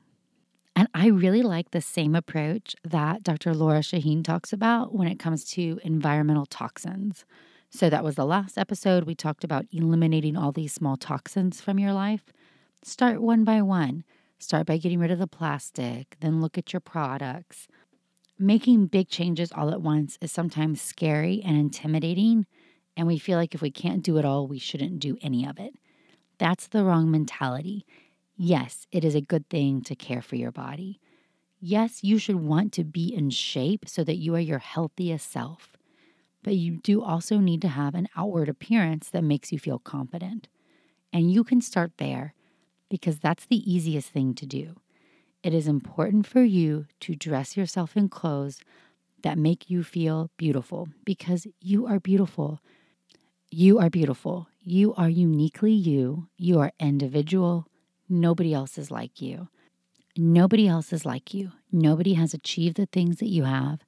And 0.77 0.87
I 0.93 1.07
really 1.07 1.41
like 1.41 1.71
the 1.71 1.81
same 1.81 2.13
approach 2.13 2.75
that 2.83 3.23
Dr. 3.23 3.55
Laura 3.55 3.79
Shaheen 3.79 4.23
talks 4.23 4.53
about 4.53 4.93
when 4.93 5.07
it 5.07 5.17
comes 5.17 5.43
to 5.53 5.79
environmental 5.83 6.45
toxins. 6.45 7.25
So, 7.71 7.89
that 7.89 8.03
was 8.03 8.13
the 8.13 8.27
last 8.27 8.59
episode. 8.59 9.05
We 9.05 9.15
talked 9.15 9.43
about 9.43 9.65
eliminating 9.71 10.37
all 10.37 10.51
these 10.51 10.71
small 10.71 10.95
toxins 10.95 11.59
from 11.61 11.79
your 11.79 11.93
life. 11.93 12.25
Start 12.83 13.23
one 13.23 13.43
by 13.43 13.63
one. 13.63 14.03
Start 14.37 14.67
by 14.67 14.77
getting 14.77 14.99
rid 14.99 15.09
of 15.09 15.17
the 15.17 15.25
plastic, 15.25 16.15
then 16.19 16.41
look 16.41 16.59
at 16.59 16.71
your 16.73 16.79
products. 16.79 17.67
Making 18.37 18.85
big 18.85 19.09
changes 19.09 19.51
all 19.51 19.71
at 19.71 19.81
once 19.81 20.19
is 20.21 20.31
sometimes 20.31 20.79
scary 20.79 21.41
and 21.43 21.57
intimidating, 21.57 22.45
and 22.95 23.07
we 23.07 23.17
feel 23.17 23.39
like 23.39 23.55
if 23.55 23.63
we 23.63 23.71
can't 23.71 24.03
do 24.03 24.17
it 24.19 24.25
all, 24.25 24.47
we 24.47 24.59
shouldn't 24.59 24.99
do 24.99 25.17
any 25.23 25.43
of 25.43 25.59
it. 25.59 25.73
That's 26.37 26.67
the 26.67 26.83
wrong 26.83 27.09
mentality. 27.09 27.83
Yes, 28.37 28.85
it 28.91 29.03
is 29.03 29.15
a 29.15 29.21
good 29.21 29.49
thing 29.49 29.81
to 29.83 29.95
care 29.95 30.21
for 30.21 30.35
your 30.35 30.51
body. 30.51 30.99
Yes, 31.59 32.03
you 32.03 32.19
should 32.19 32.37
want 32.37 32.73
to 32.73 32.83
be 32.83 33.13
in 33.13 33.29
shape 33.31 33.87
so 33.87 34.03
that 34.03 34.17
you 34.17 34.35
are 34.35 34.39
your 34.39 34.59
healthiest 34.59 35.31
self. 35.31 35.77
But 36.43 36.55
you 36.55 36.79
do 36.83 37.03
also 37.03 37.39
need 37.39 37.61
to 37.63 37.69
have 37.69 37.95
an 37.95 38.09
outward 38.15 38.49
appearance 38.49 39.09
that 39.09 39.23
makes 39.23 39.51
you 39.51 39.59
feel 39.59 39.79
confident. 39.79 40.49
And 41.13 41.31
you 41.31 41.43
can 41.43 41.61
start 41.61 41.93
there 41.97 42.33
because 42.89 43.19
that's 43.19 43.45
the 43.47 43.71
easiest 43.71 44.09
thing 44.11 44.33
to 44.35 44.45
do. 44.45 44.77
It 45.43 45.53
is 45.53 45.67
important 45.67 46.27
for 46.27 46.43
you 46.43 46.87
to 47.01 47.15
dress 47.15 47.57
yourself 47.57 47.97
in 47.97 48.09
clothes 48.09 48.61
that 49.23 49.37
make 49.37 49.69
you 49.69 49.83
feel 49.83 50.31
beautiful 50.37 50.89
because 51.05 51.47
you 51.61 51.87
are 51.87 51.99
beautiful. 51.99 52.61
You 53.51 53.79
are 53.79 53.89
beautiful. 53.89 54.47
You 54.63 54.93
are 54.95 55.09
uniquely 55.09 55.73
you. 55.73 56.27
You 56.37 56.59
are 56.59 56.71
individual. 56.79 57.67
Nobody 58.09 58.53
else 58.53 58.77
is 58.77 58.89
like 58.89 59.21
you. 59.21 59.49
Nobody 60.15 60.67
else 60.67 60.93
is 60.93 61.05
like 61.05 61.33
you. 61.33 61.51
Nobody 61.71 62.13
has 62.13 62.33
achieved 62.33 62.77
the 62.77 62.85
things 62.85 63.17
that 63.17 63.27
you 63.29 63.43
have. 63.43 63.81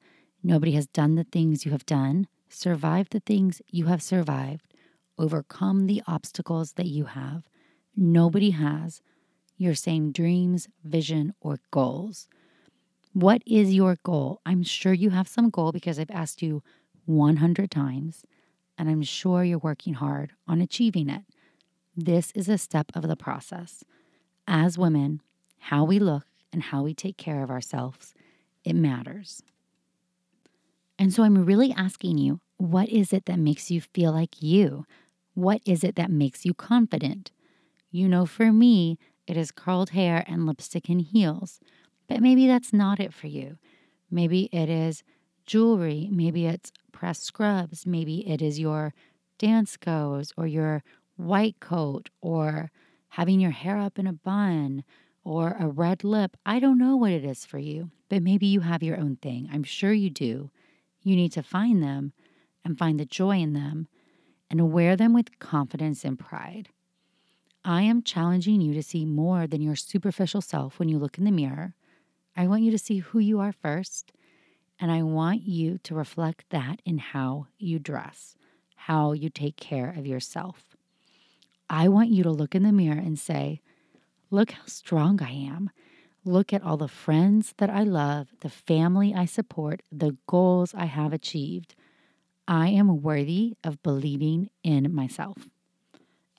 Nobody 0.43 0.73
has 0.73 0.88
done 0.88 1.15
the 1.15 1.23
things 1.23 1.65
you 1.65 1.71
have 1.71 1.86
done, 1.86 2.27
survived 2.49 3.12
the 3.12 3.21
things 3.21 3.62
you 3.69 3.86
have 3.86 4.01
survived, 4.01 4.73
overcome 5.17 5.88
the 5.88 6.01
obstacles 6.05 6.73
that 6.73 6.88
you 6.88 7.05
have. 7.05 7.43
Nobody 7.95 8.51
has 8.51 9.01
your 9.58 9.73
same 9.73 10.12
dreams, 10.12 10.67
vision, 10.84 11.34
or 11.41 11.60
goals. 11.71 12.27
What 13.13 13.41
is 13.45 13.73
your 13.73 13.97
goal? 14.03 14.41
I'm 14.45 14.63
sure 14.63 14.93
you 14.93 15.10
have 15.10 15.27
some 15.27 15.49
goal 15.49 15.71
because 15.71 15.97
I've 15.97 16.12
asked 16.12 16.41
you 16.41 16.62
100 17.05 17.71
times, 17.71 18.23
and 18.77 18.89
I'm 18.89 19.01
sure 19.01 19.43
you're 19.43 19.58
working 19.60 19.95
hard 19.95 20.32
on 20.47 20.62
achieving 20.62 21.10
it. 21.10 21.23
This 21.95 22.32
is 22.36 22.47
a 22.47 22.58
step 22.58 22.91
of 22.93 23.08
the 23.08 23.17
process. 23.17 23.84
As 24.52 24.80
women, 24.80 25.22
how 25.60 25.84
we 25.84 26.00
look 26.00 26.26
and 26.52 26.64
how 26.64 26.82
we 26.82 26.96
take 26.96 27.18
care 27.18 27.44
of 27.44 27.52
ourselves, 27.52 28.16
it 28.64 28.76
matters. 28.76 29.44
And 30.98 31.14
so 31.14 31.22
I'm 31.22 31.46
really 31.46 31.72
asking 31.72 32.18
you, 32.18 32.40
what 32.58 32.90
is 32.90 33.14
it 33.14 33.26
that 33.26 33.38
makes 33.38 33.70
you 33.70 33.80
feel 33.80 34.12
like 34.12 34.42
you? 34.42 34.86
What 35.36 35.62
is 35.66 35.84
it 35.84 35.96
that 35.98 36.10
makes 36.10 36.46
you 36.46 36.56
confident? 36.56 37.32
You 37.92 38.10
know, 38.10 38.26
for 38.26 38.52
me, 38.52 38.98
it 39.28 39.38
is 39.38 39.52
curled 39.52 39.92
hair 39.92 40.24
and 40.26 40.48
lipstick 40.48 40.90
and 40.90 41.00
heels. 41.00 41.60
But 42.08 42.20
maybe 42.20 42.48
that's 42.48 42.74
not 42.74 43.00
it 43.00 43.14
for 43.14 43.28
you. 43.28 43.60
Maybe 44.10 44.50
it 44.52 44.68
is 44.68 45.04
jewelry, 45.46 46.10
maybe 46.12 46.48
it's 46.48 46.72
pressed 46.92 47.24
scrubs, 47.24 47.86
maybe 47.86 48.28
it 48.28 48.42
is 48.42 48.60
your 48.60 48.96
Danskos 49.38 50.32
or 50.36 50.48
your 50.48 50.84
white 51.18 51.60
coat 51.60 52.10
or 52.20 52.72
having 53.10 53.39
your 53.39 53.52
hair 53.52 53.78
up 53.78 54.00
in 54.00 54.08
a 54.08 54.13
bun 54.13 54.84
or 55.24 55.56
a 55.60 55.67
red 55.67 56.04
lip. 56.04 56.38
I 56.45 56.60
don't 56.60 56.78
know 56.78 56.95
what 56.95 57.12
it 57.12 57.26
is 57.26 57.45
for 57.45 57.60
you, 57.60 57.91
but 58.10 58.24
maybe 58.24 58.45
you 58.45 58.62
have 58.62 58.84
your 58.84 58.98
own 58.98 59.17
thing. 59.17 59.50
I'm 59.52 59.63
sure 59.63 59.93
you 59.93 60.10
do. 60.10 60.50
You 61.04 61.15
need 61.15 61.32
to 61.34 61.43
find 61.43 61.82
them 61.84 62.13
and 62.63 62.78
find 62.78 63.00
the 63.00 63.06
joy 63.06 63.38
in 63.38 63.54
them 63.54 63.88
and 64.50 64.72
wear 64.72 64.95
them 64.95 65.13
with 65.13 65.39
confidence 65.39 66.04
and 66.04 66.17
pride. 66.17 66.69
I 67.63 67.82
am 67.84 68.04
challenging 68.04 68.62
you 68.62 68.74
to 68.74 68.84
see 68.84 69.06
more 69.06 69.45
than 69.45 69.62
your 69.62 69.76
superficial 69.76 70.41
self 70.41 70.80
when 70.80 70.89
you 70.89 70.98
look 70.98 71.17
in 71.17 71.26
the 71.26 71.32
mirror. 71.32 71.76
I 72.36 72.48
want 72.48 72.63
you 72.63 72.72
to 72.72 72.78
see 72.78 73.00
who 73.00 73.19
you 73.19 73.39
are 73.39 73.52
first, 73.52 74.12
and 74.80 74.91
I 74.91 75.04
want 75.04 75.43
you 75.43 75.78
to 75.80 75.93
reflect 75.93 76.45
that 76.52 76.82
in 76.86 77.00
how 77.00 77.48
you 77.58 77.80
dress, 77.80 78.36
how 78.76 79.12
you 79.12 79.30
take 79.30 79.58
care 79.58 79.93
of 79.95 80.08
yourself. 80.08 80.68
I 81.69 81.88
want 81.88 82.10
you 82.10 82.23
to 82.23 82.32
look 82.32 82.55
in 82.55 82.63
the 82.63 82.71
mirror 82.71 82.97
and 82.97 83.17
say, 83.17 83.62
Look 84.32 84.51
how 84.51 84.65
strong 84.65 85.21
I 85.21 85.32
am. 85.32 85.71
Look 86.25 86.53
at 86.53 86.63
all 86.63 86.77
the 86.77 86.88
friends 86.88 87.53
that 87.58 87.69
I 87.69 87.84
love, 87.84 88.27
the 88.41 88.49
family 88.49 89.13
I 89.15 89.25
support, 89.25 89.82
the 89.91 90.17
goals 90.27 90.73
I 90.75 90.86
have 90.86 91.13
achieved. 91.13 91.75
I 92.47 92.69
am 92.69 93.01
worthy 93.01 93.55
of 93.63 93.82
believing 93.82 94.49
in 94.63 94.93
myself. 94.93 95.49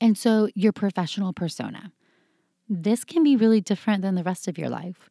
And 0.01 0.17
so, 0.17 0.49
your 0.55 0.73
professional 0.73 1.33
persona. 1.33 1.93
This 2.69 3.05
can 3.05 3.25
be 3.25 3.37
really 3.37 3.61
different 3.61 4.03
than 4.03 4.15
the 4.15 4.23
rest 4.23 4.47
of 4.47 4.57
your 4.57 4.69
life. 4.69 5.11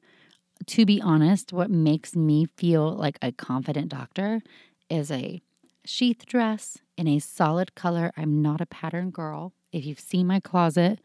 To 0.65 0.86
be 0.86 1.01
honest, 1.01 1.53
what 1.53 1.69
makes 1.69 2.15
me 2.15 2.45
feel 2.58 2.91
like 2.93 3.17
a 3.21 3.32
confident 3.32 3.89
doctor 3.89 4.41
is 4.89 5.12
a 5.12 5.41
sheath 5.86 6.25
dress 6.25 6.79
in 6.97 7.08
a 7.08 7.19
solid 7.19 7.75
color. 7.75 8.12
I'm 8.17 8.41
not 8.41 8.62
a 8.62 8.65
pattern 8.65 9.10
girl. 9.10 9.53
If 9.71 9.86
you've 9.86 9.99
seen 9.99 10.25
my 10.25 10.39
closet, 10.39 10.99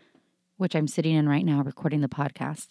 which 0.57 0.75
I'm 0.75 0.89
sitting 0.89 1.15
in 1.15 1.29
right 1.29 1.45
now 1.45 1.63
recording 1.63 2.01
the 2.01 2.09
podcast, 2.09 2.69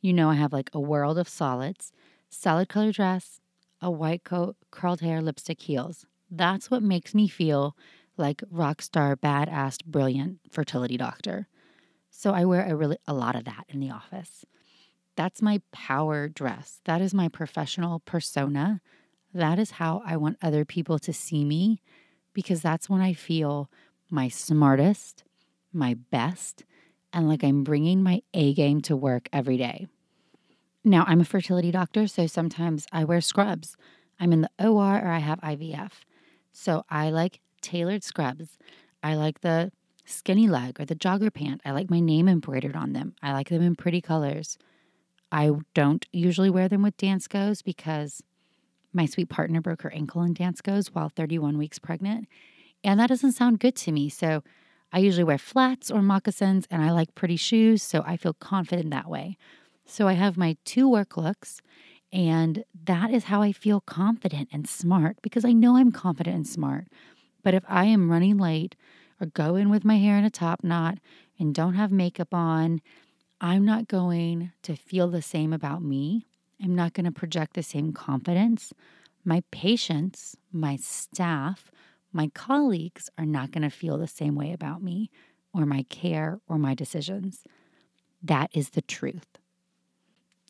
you 0.00 0.12
know 0.12 0.30
I 0.30 0.34
have 0.34 0.52
like 0.52 0.70
a 0.72 0.80
world 0.80 1.18
of 1.18 1.28
solids, 1.28 1.92
solid 2.30 2.68
color 2.68 2.92
dress, 2.92 3.40
a 3.80 3.90
white 3.90 4.22
coat, 4.22 4.56
curled 4.70 5.00
hair, 5.00 5.20
lipstick, 5.20 5.62
heels. 5.62 6.06
That's 6.30 6.70
what 6.70 6.82
makes 6.82 7.12
me 7.12 7.26
feel 7.26 7.76
like 8.16 8.44
rock 8.50 8.82
star, 8.82 9.16
badass, 9.16 9.84
brilliant 9.84 10.38
fertility 10.48 10.96
doctor. 10.96 11.48
So 12.08 12.32
I 12.32 12.44
wear 12.44 12.64
a 12.64 12.76
really 12.76 12.98
a 13.08 13.14
lot 13.14 13.34
of 13.34 13.44
that 13.44 13.64
in 13.68 13.80
the 13.80 13.90
office. 13.90 14.44
That's 15.16 15.42
my 15.42 15.60
power 15.72 16.28
dress. 16.28 16.80
That 16.84 17.00
is 17.00 17.12
my 17.12 17.28
professional 17.28 17.98
persona. 18.00 18.80
That 19.34 19.58
is 19.58 19.72
how 19.72 20.02
I 20.06 20.16
want 20.16 20.38
other 20.40 20.64
people 20.64 21.00
to 21.00 21.12
see 21.12 21.44
me 21.44 21.82
because 22.32 22.62
that's 22.62 22.88
when 22.88 23.00
I 23.00 23.12
feel 23.12 23.68
my 24.08 24.28
smartest, 24.28 25.24
my 25.72 25.94
best, 26.10 26.64
and 27.12 27.28
like 27.28 27.44
I'm 27.44 27.64
bringing 27.64 28.02
my 28.02 28.22
A 28.34 28.54
game 28.54 28.80
to 28.82 28.96
work 28.96 29.28
every 29.32 29.56
day. 29.56 29.86
Now, 30.84 31.04
I'm 31.06 31.20
a 31.20 31.24
fertility 31.24 31.70
doctor, 31.70 32.06
so 32.08 32.26
sometimes 32.26 32.86
I 32.92 33.04
wear 33.04 33.20
scrubs. 33.20 33.76
I'm 34.18 34.32
in 34.32 34.40
the 34.42 34.50
OR 34.58 34.96
or 34.96 35.08
I 35.08 35.18
have 35.18 35.40
IVF. 35.40 35.92
So 36.52 36.84
I 36.90 37.10
like 37.10 37.40
tailored 37.60 38.02
scrubs. 38.02 38.58
I 39.02 39.14
like 39.14 39.40
the 39.40 39.70
skinny 40.04 40.48
leg 40.48 40.80
or 40.80 40.84
the 40.84 40.96
jogger 40.96 41.32
pant. 41.32 41.60
I 41.64 41.70
like 41.70 41.90
my 41.90 42.00
name 42.00 42.28
embroidered 42.28 42.76
on 42.76 42.92
them. 42.92 43.14
I 43.22 43.32
like 43.32 43.48
them 43.48 43.62
in 43.62 43.76
pretty 43.76 44.00
colors. 44.00 44.58
I 45.30 45.52
don't 45.74 46.04
usually 46.12 46.50
wear 46.50 46.68
them 46.68 46.82
with 46.82 46.96
Danskos 46.96 47.64
because 47.64 48.22
my 48.92 49.06
sweet 49.06 49.28
partner 49.28 49.60
broke 49.60 49.82
her 49.82 49.92
ankle 49.92 50.22
in 50.22 50.34
Danskos 50.34 50.88
while 50.88 51.08
31 51.08 51.56
weeks 51.56 51.78
pregnant. 51.78 52.28
And 52.84 53.00
that 53.00 53.08
doesn't 53.08 53.32
sound 53.32 53.60
good 53.60 53.76
to 53.76 53.92
me. 53.92 54.08
So 54.08 54.42
I 54.92 54.98
usually 54.98 55.24
wear 55.24 55.38
flats 55.38 55.90
or 55.90 56.02
moccasins 56.02 56.66
and 56.70 56.82
I 56.82 56.90
like 56.90 57.14
pretty 57.14 57.36
shoes, 57.36 57.82
so 57.82 58.02
I 58.06 58.16
feel 58.16 58.34
confident 58.34 58.90
that 58.90 59.08
way. 59.08 59.38
So 59.86 60.06
I 60.06 60.12
have 60.12 60.36
my 60.36 60.56
two 60.64 60.88
work 60.88 61.16
looks, 61.16 61.60
and 62.12 62.64
that 62.84 63.10
is 63.10 63.24
how 63.24 63.42
I 63.42 63.52
feel 63.52 63.80
confident 63.80 64.50
and 64.52 64.68
smart 64.68 65.16
because 65.22 65.44
I 65.44 65.52
know 65.52 65.76
I'm 65.76 65.92
confident 65.92 66.36
and 66.36 66.46
smart. 66.46 66.86
But 67.42 67.54
if 67.54 67.64
I 67.68 67.86
am 67.86 68.10
running 68.10 68.36
late 68.36 68.76
or 69.20 69.26
go 69.26 69.56
in 69.56 69.70
with 69.70 69.84
my 69.84 69.96
hair 69.96 70.16
in 70.18 70.24
a 70.24 70.30
top 70.30 70.62
knot 70.62 70.98
and 71.38 71.54
don't 71.54 71.74
have 71.74 71.90
makeup 71.90 72.34
on, 72.34 72.80
I'm 73.40 73.64
not 73.64 73.88
going 73.88 74.52
to 74.62 74.76
feel 74.76 75.08
the 75.08 75.22
same 75.22 75.52
about 75.52 75.82
me. 75.82 76.26
I'm 76.62 76.76
not 76.76 76.92
going 76.92 77.06
to 77.06 77.12
project 77.12 77.54
the 77.54 77.62
same 77.62 77.92
confidence. 77.92 78.72
My 79.24 79.42
patients, 79.50 80.36
my 80.52 80.76
staff, 80.76 81.71
my 82.12 82.28
colleagues 82.34 83.10
are 83.18 83.26
not 83.26 83.50
going 83.50 83.62
to 83.62 83.70
feel 83.70 83.98
the 83.98 84.06
same 84.06 84.34
way 84.34 84.52
about 84.52 84.82
me 84.82 85.10
or 85.54 85.66
my 85.66 85.84
care 85.88 86.40
or 86.48 86.58
my 86.58 86.74
decisions. 86.74 87.44
That 88.22 88.50
is 88.52 88.70
the 88.70 88.82
truth. 88.82 89.26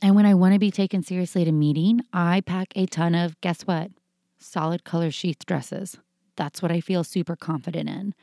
And 0.02 0.16
when 0.16 0.26
I 0.26 0.34
want 0.34 0.54
to 0.54 0.58
be 0.58 0.70
taken 0.70 1.02
seriously 1.02 1.42
at 1.42 1.48
a 1.48 1.52
meeting, 1.52 2.00
I 2.12 2.40
pack 2.40 2.72
a 2.74 2.86
ton 2.86 3.14
of, 3.14 3.40
guess 3.40 3.62
what? 3.62 3.90
Solid 4.38 4.84
color 4.84 5.10
sheath 5.10 5.46
dresses. 5.46 5.96
That's 6.36 6.60
what 6.60 6.72
I 6.72 6.80
feel 6.80 7.04
super 7.04 7.36
confident 7.36 7.88
in. 7.88 8.14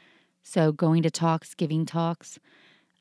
So 0.43 0.71
going 0.71 1.03
to 1.03 1.11
talks, 1.11 1.53
giving 1.53 1.85
talks, 1.85 2.39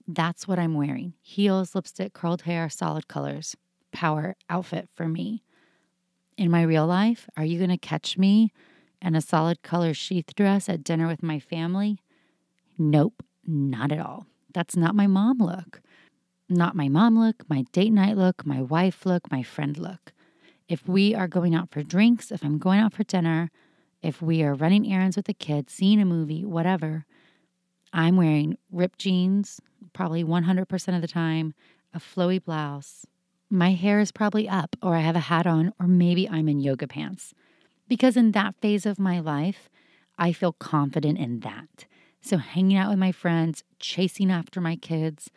that's 0.07 0.47
what 0.47 0.59
I'm 0.59 0.75
wearing. 0.75 1.15
Heels, 1.21 1.75
lipstick, 1.75 2.13
curled 2.15 2.43
hair, 2.43 2.71
solid 2.71 3.09
colors. 3.09 3.57
Power 3.93 4.37
outfit 4.49 4.89
for 4.95 5.09
me. 5.09 5.43
In 6.37 6.51
my 6.51 6.63
real 6.63 6.87
life, 6.87 7.29
are 7.37 7.45
you 7.45 7.59
going 7.59 7.71
to 7.71 7.79
catch 7.79 8.17
me 8.17 8.53
and 9.01 9.17
a 9.17 9.21
solid 9.21 9.63
color 9.63 9.95
sheath 9.95 10.35
dress 10.35 10.69
at 10.69 10.85
dinner 10.85 11.07
with 11.07 11.23
my 11.23 11.39
family? 11.39 11.99
Nope, 12.77 13.23
not 13.47 13.93
at 13.93 13.99
all. 13.99 14.27
That's 14.53 14.77
not 14.77 14.95
my 14.95 15.07
mom 15.07 15.39
look. 15.39 15.81
Not 16.49 16.77
my 16.77 16.89
mom 16.89 17.19
look, 17.19 17.49
my 17.49 17.65
date 17.73 17.93
night 17.93 18.17
look, 18.17 18.47
my 18.47 18.63
wife 18.63 19.05
look, 19.05 19.31
my 19.31 19.43
friend 19.43 19.77
look. 19.77 20.13
If 20.69 20.89
we 20.89 21.15
are 21.15 21.29
going 21.29 21.55
out 21.55 21.71
for 21.71 21.83
drinks, 21.83 22.33
if 22.33 22.43
I'm 22.43 22.59
going 22.59 22.81
out 22.81 22.95
for 22.95 23.05
dinner, 23.05 23.51
if 24.03 24.23
we 24.23 24.43
are 24.43 24.55
running 24.55 24.91
errands 24.93 25.17
with 25.17 25.27
the 25.27 25.35
kids, 25.35 25.73
seeing 25.73 26.01
a 26.01 26.05
movie, 26.05 26.45
whatever, 26.45 27.05
I'm 27.93 28.17
wearing 28.17 28.57
ripped 28.71 28.99
jeans 28.99 29.61
probably 29.93 30.25
100% 30.25 30.95
of 30.95 31.01
the 31.01 31.09
time, 31.09 31.55
a 31.95 31.99
flowy 31.99 32.43
blouse. 32.43 33.07
My 33.51 33.73
hair 33.73 34.01
is 34.01 34.13
probably 34.13 34.49
up, 34.49 34.77
or 34.83 34.95
I 34.95 35.01
have 35.01 35.17
a 35.17 35.21
hat 35.21 35.47
on, 35.47 35.73
or 35.81 35.87
maybe 35.87 36.29
I'm 36.29 36.49
in 36.49 36.61
yoga 36.61 36.87
pants. 36.87 37.33
Because 37.89 38.17
in 38.17 38.33
that 38.33 38.55
phase 38.61 38.87
of 38.87 38.99
my 38.99 39.19
life, 39.19 39.69
I 40.19 40.33
feel 40.33 40.53
confident 40.53 41.19
in 41.19 41.41
that. 41.41 41.87
So, 42.21 42.37
hanging 42.37 42.77
out 42.77 42.91
with 42.91 42.99
my 42.99 43.13
friends, 43.13 43.63
chasing 43.79 44.31
after 44.31 44.61
my 44.61 44.77
kids, 44.77 45.31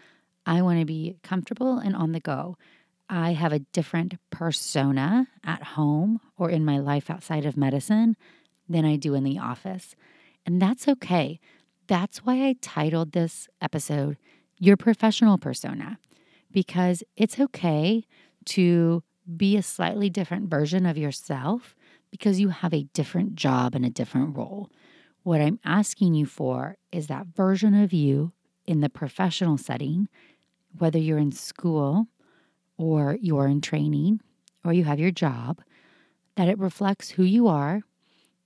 I 0.46 0.62
want 0.62 0.80
to 0.80 0.86
be 0.86 1.18
comfortable 1.24 1.78
and 1.78 1.96
on 1.96 2.12
the 2.12 2.20
go. 2.20 2.58
I 3.10 3.34
have 3.34 3.54
a 3.54 3.60
different 3.60 4.16
persona 4.30 5.28
at 5.44 5.64
home 5.64 6.20
or 6.38 6.50
in 6.50 6.66
my 6.66 6.80
life 6.80 7.10
outside 7.10 7.46
of 7.46 7.58
medicine 7.58 8.16
than 8.68 8.86
I 8.86 8.96
do 8.96 9.14
in 9.14 9.24
the 9.24 9.38
office. 9.38 9.96
And 10.46 10.62
that's 10.62 10.88
okay. 10.88 11.40
That's 11.88 12.20
why 12.20 12.48
I 12.48 12.56
titled 12.62 13.12
this 13.12 13.48
episode 13.62 14.18
Your 14.58 14.78
Professional 14.78 15.38
Persona, 15.38 16.00
because 16.52 17.04
it's 17.16 17.40
okay 17.40 18.06
to 18.46 19.04
be 19.38 19.58
a 19.58 19.64
slightly 19.64 20.10
different 20.10 20.50
version 20.50 20.86
of 20.86 20.98
yourself 20.98 21.76
because 22.12 22.40
you 22.40 22.50
have 22.50 22.74
a 22.74 22.84
different 22.94 23.36
job 23.36 23.74
and 23.74 23.86
a 23.86 23.90
different 23.90 24.36
role. 24.36 24.70
What 25.24 25.42
I'm 25.42 25.60
asking 25.64 26.14
you 26.14 26.26
for 26.26 26.78
is 26.92 27.08
that 27.08 27.28
version 27.28 27.74
of 27.74 27.94
you 27.94 28.34
in 28.66 28.82
the 28.82 28.90
professional 28.90 29.58
setting, 29.58 30.08
whether 30.78 31.00
you're 31.00 31.18
in 31.18 31.32
school 31.32 32.08
or 32.78 33.18
you're 33.22 33.48
in 33.48 33.62
training 33.62 34.22
or 34.64 34.74
you 34.74 34.84
have 34.84 35.00
your 35.00 35.12
job, 35.12 35.62
that 36.36 36.48
it 36.48 36.60
reflects 36.60 37.12
who 37.12 37.24
you 37.24 37.48
are, 37.48 37.82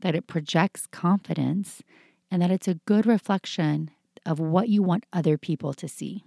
that 0.01 0.15
it 0.15 0.27
projects 0.27 0.87
confidence, 0.87 1.81
and 2.29 2.41
that 2.41 2.51
it's 2.51 2.67
a 2.67 2.79
good 2.85 3.05
reflection 3.05 3.91
of 4.25 4.39
what 4.39 4.69
you 4.69 4.81
want 4.81 5.05
other 5.13 5.37
people 5.37 5.73
to 5.73 5.87
see. 5.87 6.23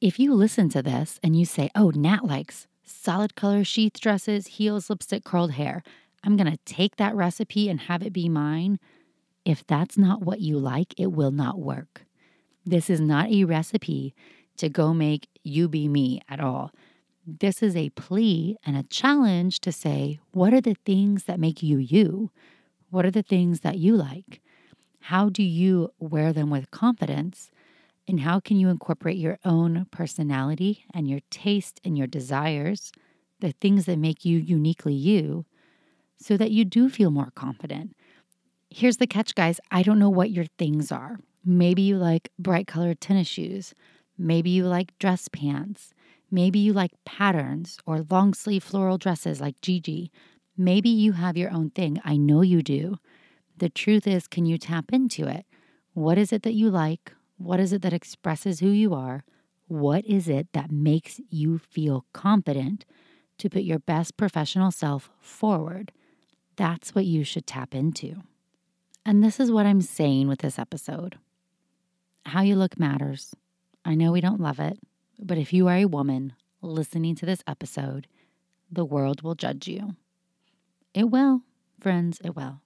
If 0.00 0.18
you 0.18 0.34
listen 0.34 0.68
to 0.70 0.82
this 0.82 1.20
and 1.22 1.38
you 1.38 1.44
say, 1.44 1.70
oh, 1.74 1.90
Nat 1.94 2.24
likes 2.24 2.66
solid 2.82 3.34
color 3.36 3.64
sheath 3.64 4.00
dresses, 4.00 4.46
heels, 4.46 4.90
lipstick, 4.90 5.24
curled 5.24 5.52
hair, 5.52 5.82
I'm 6.22 6.36
going 6.36 6.50
to 6.50 6.58
take 6.64 6.96
that 6.96 7.14
recipe 7.14 7.68
and 7.68 7.80
have 7.80 8.02
it 8.02 8.12
be 8.12 8.28
mine. 8.28 8.78
If 9.44 9.66
that's 9.66 9.96
not 9.96 10.22
what 10.22 10.40
you 10.40 10.58
like, 10.58 10.94
it 10.98 11.12
will 11.12 11.30
not 11.30 11.58
work. 11.58 12.04
This 12.64 12.90
is 12.90 13.00
not 13.00 13.30
a 13.30 13.44
recipe 13.44 14.14
to 14.58 14.68
go 14.68 14.92
make 14.92 15.28
you 15.42 15.68
be 15.68 15.88
me 15.88 16.20
at 16.28 16.40
all. 16.40 16.72
This 17.26 17.62
is 17.62 17.76
a 17.76 17.90
plea 17.90 18.56
and 18.64 18.76
a 18.76 18.82
challenge 18.82 19.60
to 19.60 19.72
say, 19.72 20.18
what 20.32 20.52
are 20.52 20.60
the 20.60 20.76
things 20.84 21.24
that 21.24 21.40
make 21.40 21.62
you 21.62 21.78
you? 21.78 22.30
What 22.90 23.06
are 23.06 23.10
the 23.10 23.22
things 23.22 23.60
that 23.60 23.78
you 23.78 23.96
like? 23.96 24.40
How 25.00 25.28
do 25.28 25.42
you 25.42 25.92
wear 25.98 26.32
them 26.32 26.50
with 26.50 26.70
confidence? 26.70 27.50
And 28.06 28.20
how 28.20 28.40
can 28.40 28.58
you 28.58 28.68
incorporate 28.68 29.16
your 29.16 29.38
own 29.44 29.86
personality 29.90 30.84
and 30.92 31.08
your 31.08 31.20
taste 31.30 31.80
and 31.84 31.96
your 31.96 32.06
desires, 32.06 32.92
the 33.38 33.52
things 33.52 33.86
that 33.86 33.98
make 33.98 34.24
you 34.24 34.38
uniquely 34.38 34.94
you, 34.94 35.46
so 36.20 36.36
that 36.36 36.50
you 36.50 36.64
do 36.64 36.88
feel 36.88 37.10
more 37.10 37.32
confident. 37.34 37.96
Here's 38.68 38.98
the 38.98 39.06
catch, 39.06 39.34
guys 39.34 39.60
I 39.70 39.82
don't 39.82 39.98
know 39.98 40.10
what 40.10 40.30
your 40.30 40.46
things 40.58 40.92
are. 40.92 41.18
Maybe 41.44 41.82
you 41.82 41.96
like 41.96 42.30
bright 42.38 42.66
colored 42.66 43.00
tennis 43.00 43.26
shoes. 43.28 43.74
Maybe 44.18 44.50
you 44.50 44.66
like 44.66 44.96
dress 44.98 45.28
pants. 45.28 45.94
Maybe 46.30 46.58
you 46.58 46.72
like 46.72 46.92
patterns 47.04 47.78
or 47.86 48.04
long 48.10 48.34
sleeve 48.34 48.62
floral 48.62 48.98
dresses 48.98 49.40
like 49.40 49.60
Gigi. 49.62 50.12
Maybe 50.56 50.90
you 50.90 51.12
have 51.12 51.36
your 51.36 51.50
own 51.50 51.70
thing. 51.70 52.00
I 52.04 52.16
know 52.16 52.42
you 52.42 52.62
do. 52.62 52.98
The 53.56 53.68
truth 53.70 54.06
is, 54.06 54.28
can 54.28 54.46
you 54.46 54.58
tap 54.58 54.92
into 54.92 55.26
it? 55.26 55.46
What 55.94 56.18
is 56.18 56.32
it 56.32 56.42
that 56.42 56.54
you 56.54 56.70
like? 56.70 57.12
What 57.38 57.58
is 57.60 57.72
it 57.72 57.82
that 57.82 57.92
expresses 57.92 58.60
who 58.60 58.68
you 58.68 58.94
are? 58.94 59.24
What 59.66 60.04
is 60.04 60.28
it 60.28 60.48
that 60.52 60.70
makes 60.70 61.20
you 61.30 61.58
feel 61.58 62.04
confident 62.12 62.84
to 63.38 63.48
put 63.48 63.62
your 63.62 63.78
best 63.78 64.16
professional 64.16 64.70
self 64.70 65.10
forward? 65.20 65.92
That's 66.56 66.94
what 66.94 67.06
you 67.06 67.24
should 67.24 67.46
tap 67.46 67.74
into. 67.74 68.22
And 69.04 69.22
this 69.22 69.40
is 69.40 69.50
what 69.50 69.66
I'm 69.66 69.80
saying 69.80 70.28
with 70.28 70.40
this 70.40 70.58
episode 70.58 71.18
how 72.26 72.42
you 72.42 72.54
look 72.54 72.78
matters. 72.78 73.34
I 73.84 73.94
know 73.94 74.12
we 74.12 74.20
don't 74.20 74.40
love 74.40 74.60
it, 74.60 74.78
but 75.18 75.38
if 75.38 75.52
you 75.52 75.68
are 75.68 75.76
a 75.76 75.86
woman 75.86 76.34
listening 76.60 77.14
to 77.16 77.26
this 77.26 77.42
episode, 77.46 78.06
the 78.70 78.84
world 78.84 79.22
will 79.22 79.34
judge 79.34 79.66
you. 79.66 79.96
It 80.92 81.10
will, 81.10 81.42
friends, 81.80 82.20
it 82.22 82.36
will. 82.36 82.60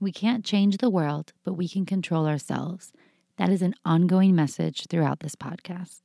We 0.00 0.10
can't 0.10 0.44
change 0.44 0.78
the 0.78 0.90
world, 0.90 1.32
but 1.44 1.54
we 1.54 1.68
can 1.68 1.84
control 1.84 2.26
ourselves. 2.26 2.92
That 3.36 3.50
is 3.50 3.62
an 3.62 3.74
ongoing 3.84 4.34
message 4.34 4.86
throughout 4.88 5.20
this 5.20 5.36
podcast. 5.36 6.02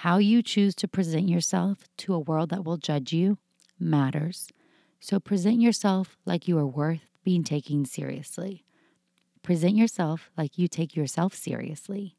How 0.00 0.18
you 0.18 0.42
choose 0.42 0.74
to 0.76 0.88
present 0.88 1.28
yourself 1.28 1.78
to 1.98 2.14
a 2.14 2.18
world 2.18 2.50
that 2.50 2.64
will 2.64 2.76
judge 2.76 3.12
you 3.12 3.38
matters. 3.78 4.48
So 5.08 5.20
present 5.20 5.60
yourself 5.60 6.16
like 6.26 6.48
you 6.48 6.58
are 6.58 6.66
worth 6.66 7.06
being 7.22 7.44
taken 7.44 7.84
seriously. 7.84 8.64
Present 9.40 9.76
yourself 9.76 10.32
like 10.36 10.58
you 10.58 10.66
take 10.66 10.96
yourself 10.96 11.32
seriously. 11.32 12.16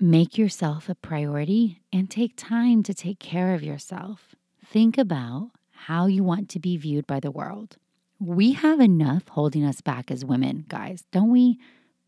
Make 0.00 0.38
yourself 0.38 0.88
a 0.88 0.94
priority 0.94 1.82
and 1.92 2.10
take 2.10 2.32
time 2.34 2.82
to 2.84 2.94
take 2.94 3.18
care 3.18 3.52
of 3.52 3.62
yourself. 3.62 4.34
Think 4.64 4.96
about 4.96 5.50
how 5.72 6.06
you 6.06 6.24
want 6.24 6.48
to 6.48 6.58
be 6.58 6.78
viewed 6.78 7.06
by 7.06 7.20
the 7.20 7.30
world. 7.30 7.76
We 8.18 8.52
have 8.52 8.80
enough 8.80 9.28
holding 9.28 9.62
us 9.62 9.82
back 9.82 10.10
as 10.10 10.24
women, 10.24 10.64
guys, 10.68 11.04
don't 11.12 11.30
we? 11.30 11.58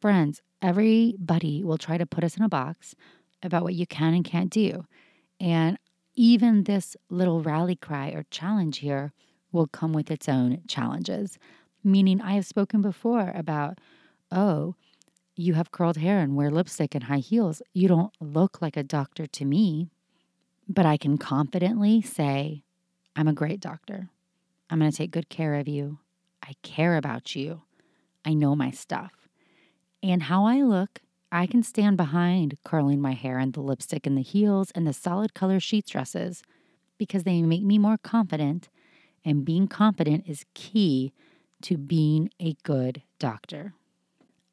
Friends, 0.00 0.40
everybody 0.62 1.62
will 1.62 1.76
try 1.76 1.98
to 1.98 2.06
put 2.06 2.24
us 2.24 2.38
in 2.38 2.42
a 2.42 2.48
box 2.48 2.94
about 3.42 3.64
what 3.64 3.74
you 3.74 3.86
can 3.86 4.14
and 4.14 4.24
can't 4.24 4.48
do. 4.48 4.86
And 5.38 5.76
even 6.14 6.64
this 6.64 6.96
little 7.10 7.42
rally 7.42 7.76
cry 7.76 8.12
or 8.12 8.24
challenge 8.30 8.78
here 8.78 9.12
will 9.54 9.66
come 9.66 9.92
with 9.92 10.10
its 10.10 10.28
own 10.28 10.62
challenges. 10.68 11.38
Meaning, 11.82 12.20
I 12.20 12.32
have 12.32 12.46
spoken 12.46 12.82
before 12.82 13.32
about 13.34 13.78
oh, 14.32 14.74
you 15.36 15.54
have 15.54 15.70
curled 15.70 15.96
hair 15.96 16.18
and 16.18 16.36
wear 16.36 16.50
lipstick 16.50 16.94
and 16.94 17.04
high 17.04 17.18
heels. 17.18 17.62
You 17.72 17.88
don't 17.88 18.12
look 18.20 18.60
like 18.60 18.76
a 18.76 18.82
doctor 18.82 19.26
to 19.26 19.44
me, 19.44 19.88
but 20.68 20.86
I 20.86 20.96
can 20.96 21.18
confidently 21.18 22.02
say, 22.02 22.62
I'm 23.16 23.28
a 23.28 23.32
great 23.32 23.60
doctor. 23.60 24.08
I'm 24.70 24.78
going 24.78 24.90
to 24.90 24.96
take 24.96 25.10
good 25.10 25.28
care 25.28 25.54
of 25.54 25.68
you. 25.68 25.98
I 26.42 26.54
care 26.62 26.96
about 26.96 27.34
you. 27.34 27.62
I 28.24 28.34
know 28.34 28.56
my 28.56 28.70
stuff. 28.70 29.28
And 30.02 30.24
how 30.24 30.46
I 30.46 30.62
look, 30.62 31.00
I 31.32 31.46
can 31.46 31.62
stand 31.62 31.96
behind 31.96 32.58
curling 32.64 33.00
my 33.00 33.12
hair 33.12 33.38
and 33.38 33.52
the 33.52 33.60
lipstick 33.60 34.06
and 34.06 34.16
the 34.16 34.22
heels 34.22 34.70
and 34.74 34.86
the 34.86 34.92
solid 34.92 35.34
color 35.34 35.58
sheath 35.60 35.86
dresses 35.86 36.42
because 36.98 37.24
they 37.24 37.42
make 37.42 37.62
me 37.62 37.78
more 37.78 37.98
confident. 37.98 38.68
And 39.24 39.44
being 39.44 39.68
confident 39.68 40.24
is 40.26 40.44
key 40.54 41.12
to 41.62 41.76
being 41.78 42.30
a 42.38 42.56
good 42.62 43.02
doctor. 43.18 43.74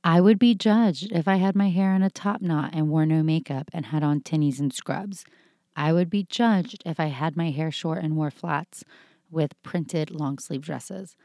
I 0.03 0.21
would 0.21 0.39
be 0.39 0.55
judged 0.55 1.11
if 1.11 1.27
I 1.27 1.35
had 1.35 1.55
my 1.55 1.69
hair 1.69 1.93
in 1.93 2.01
a 2.01 2.09
top 2.09 2.41
knot 2.41 2.71
and 2.73 2.89
wore 2.89 3.05
no 3.05 3.21
makeup 3.21 3.69
and 3.73 3.87
had 3.87 4.01
on 4.01 4.21
tinnies 4.21 4.59
and 4.59 4.73
scrubs. 4.73 5.25
I 5.75 5.93
would 5.93 6.09
be 6.09 6.23
judged 6.23 6.81
if 6.85 6.99
I 6.99 7.07
had 7.07 7.37
my 7.37 7.51
hair 7.51 7.69
short 7.69 8.03
and 8.03 8.15
wore 8.15 8.31
flats 8.31 8.83
with 9.29 9.61
printed 9.61 10.09
long 10.09 10.39
sleeve 10.39 10.61
dresses. 10.61 11.15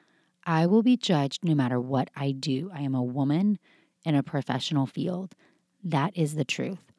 I 0.45 0.67
will 0.67 0.83
be 0.83 0.97
judged 0.97 1.45
no 1.45 1.55
matter 1.55 1.81
what 1.81 2.11
I 2.15 2.33
do. 2.33 2.71
I 2.73 2.83
am 2.83 2.95
a 2.95 3.03
woman 3.03 3.59
in 4.05 4.15
a 4.15 4.23
professional 4.23 4.87
field. 4.87 5.35
That 5.83 6.17
is 6.17 6.35
the 6.35 6.45
truth. 6.45 6.93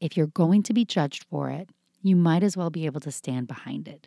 If 0.00 0.16
you're 0.16 0.26
going 0.26 0.62
to 0.64 0.74
be 0.74 0.84
judged 0.84 1.24
for 1.24 1.48
it, 1.48 1.70
you 2.02 2.16
might 2.16 2.42
as 2.42 2.56
well 2.56 2.70
be 2.70 2.86
able 2.86 3.00
to 3.00 3.12
stand 3.12 3.46
behind 3.46 3.88
it. 3.88 4.06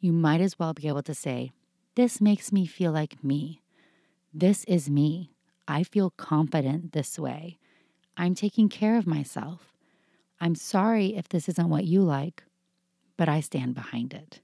You 0.00 0.14
might 0.14 0.40
as 0.40 0.58
well 0.58 0.72
be 0.72 0.88
able 0.88 1.02
to 1.02 1.14
say, 1.14 1.52
This 1.94 2.20
makes 2.22 2.50
me 2.52 2.64
feel 2.64 2.90
like 2.90 3.22
me. 3.22 3.60
This 4.32 4.64
is 4.64 4.88
me. 4.88 5.32
I 5.68 5.82
feel 5.82 6.10
confident 6.10 6.92
this 6.92 7.18
way. 7.18 7.58
I'm 8.16 8.34
taking 8.34 8.70
care 8.70 8.96
of 8.96 9.06
myself. 9.06 9.74
I'm 10.40 10.54
sorry 10.54 11.16
if 11.16 11.28
this 11.28 11.50
isn't 11.50 11.68
what 11.68 11.84
you 11.84 12.00
like, 12.00 12.42
but 13.18 13.28
I 13.28 13.40
stand 13.40 13.74
behind 13.74 14.14
it. 14.14 14.40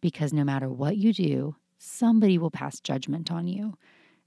Because 0.00 0.32
no 0.32 0.42
matter 0.42 0.68
what 0.68 0.96
you 0.96 1.12
do, 1.12 1.54
somebody 1.78 2.36
will 2.36 2.50
pass 2.50 2.80
judgment 2.80 3.30
on 3.30 3.46
you. 3.46 3.74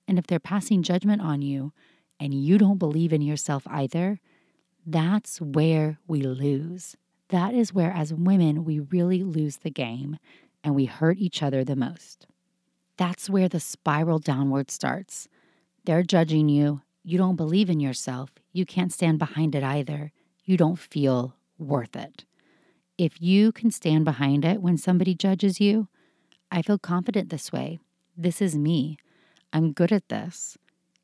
And 0.08 0.18
if 0.18 0.28
they're 0.28 0.40
passing 0.40 0.82
judgment 0.82 1.22
on 1.22 1.42
you 1.42 1.74
and 2.22 2.34
you 2.34 2.58
don't 2.58 2.78
believe 2.78 3.12
in 3.12 3.22
yourself 3.22 3.64
either, 3.68 4.22
that's 4.86 5.42
where 5.42 6.00
we 6.08 6.22
lose. 6.22 6.96
That 7.30 7.54
is 7.54 7.74
where, 7.74 7.92
as 7.92 8.14
women, 8.14 8.64
we 8.64 8.80
really 8.80 9.24
lose 9.24 9.58
the 9.58 9.72
game 9.72 10.20
and 10.64 10.76
we 10.76 10.86
hurt 10.86 11.18
each 11.18 11.44
other 11.44 11.64
the 11.64 11.76
most. 11.76 12.28
That's 12.98 13.30
where 13.30 13.50
the 13.50 13.60
spiral 13.60 14.20
downward 14.20 14.72
starts. 14.72 15.28
They're 15.86 16.04
judging 16.04 16.48
you. 16.48 16.82
You 17.04 17.18
don't 17.18 17.36
believe 17.36 17.70
in 17.70 17.80
yourself. 17.80 18.30
You 18.54 18.66
can't 18.66 18.94
stand 18.94 19.20
behind 19.20 19.56
it 19.56 19.64
either. 19.64 20.12
You 20.46 20.58
don't 20.58 20.80
feel 20.80 21.36
worth 21.58 21.96
it. 21.96 22.26
If 22.98 23.22
you 23.22 23.52
can 23.52 23.72
stand 23.72 24.06
behind 24.06 24.46
it 24.46 24.62
when 24.62 24.78
somebody 24.78 25.16
judges 25.16 25.60
you, 25.60 25.88
I 26.52 26.62
feel 26.62 26.78
confident 26.78 27.30
this 27.30 27.52
way. 27.52 27.80
This 28.16 28.42
is 28.42 28.56
me. 28.56 28.98
I'm 29.52 29.74
good 29.74 29.92
at 29.92 30.10
this. 30.10 30.58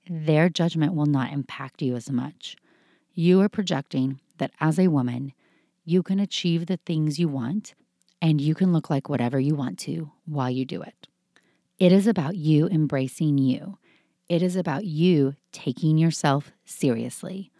Their 0.07 0.49
judgment 0.49 0.93
will 0.93 1.07
not 1.07 1.33
impact 1.33 1.81
you 1.81 1.95
as 1.95 2.09
much. 2.11 2.55
You 3.13 3.41
are 3.41 3.49
projecting 3.49 4.19
that 4.37 4.51
as 4.59 4.79
a 4.79 4.87
woman, 4.87 5.33
you 5.83 6.03
can 6.03 6.19
achieve 6.19 6.67
the 6.67 6.77
things 6.77 7.19
you 7.19 7.27
want 7.27 7.73
and 8.21 8.41
you 8.41 8.55
can 8.55 8.73
look 8.73 8.89
like 8.89 9.09
whatever 9.09 9.39
you 9.39 9.55
want 9.55 9.79
to 9.79 10.11
while 10.25 10.49
you 10.49 10.65
do 10.65 10.81
it. 10.81 11.07
It 11.77 11.91
is 11.91 12.07
about 12.07 12.35
you 12.35 12.67
embracing 12.67 13.37
you. 13.37 13.77
It 14.27 14.43
is 14.43 14.55
about 14.55 14.85
you 14.85 15.35
taking 15.51 15.97
yourself 15.97 16.51
seriously. 16.65 17.51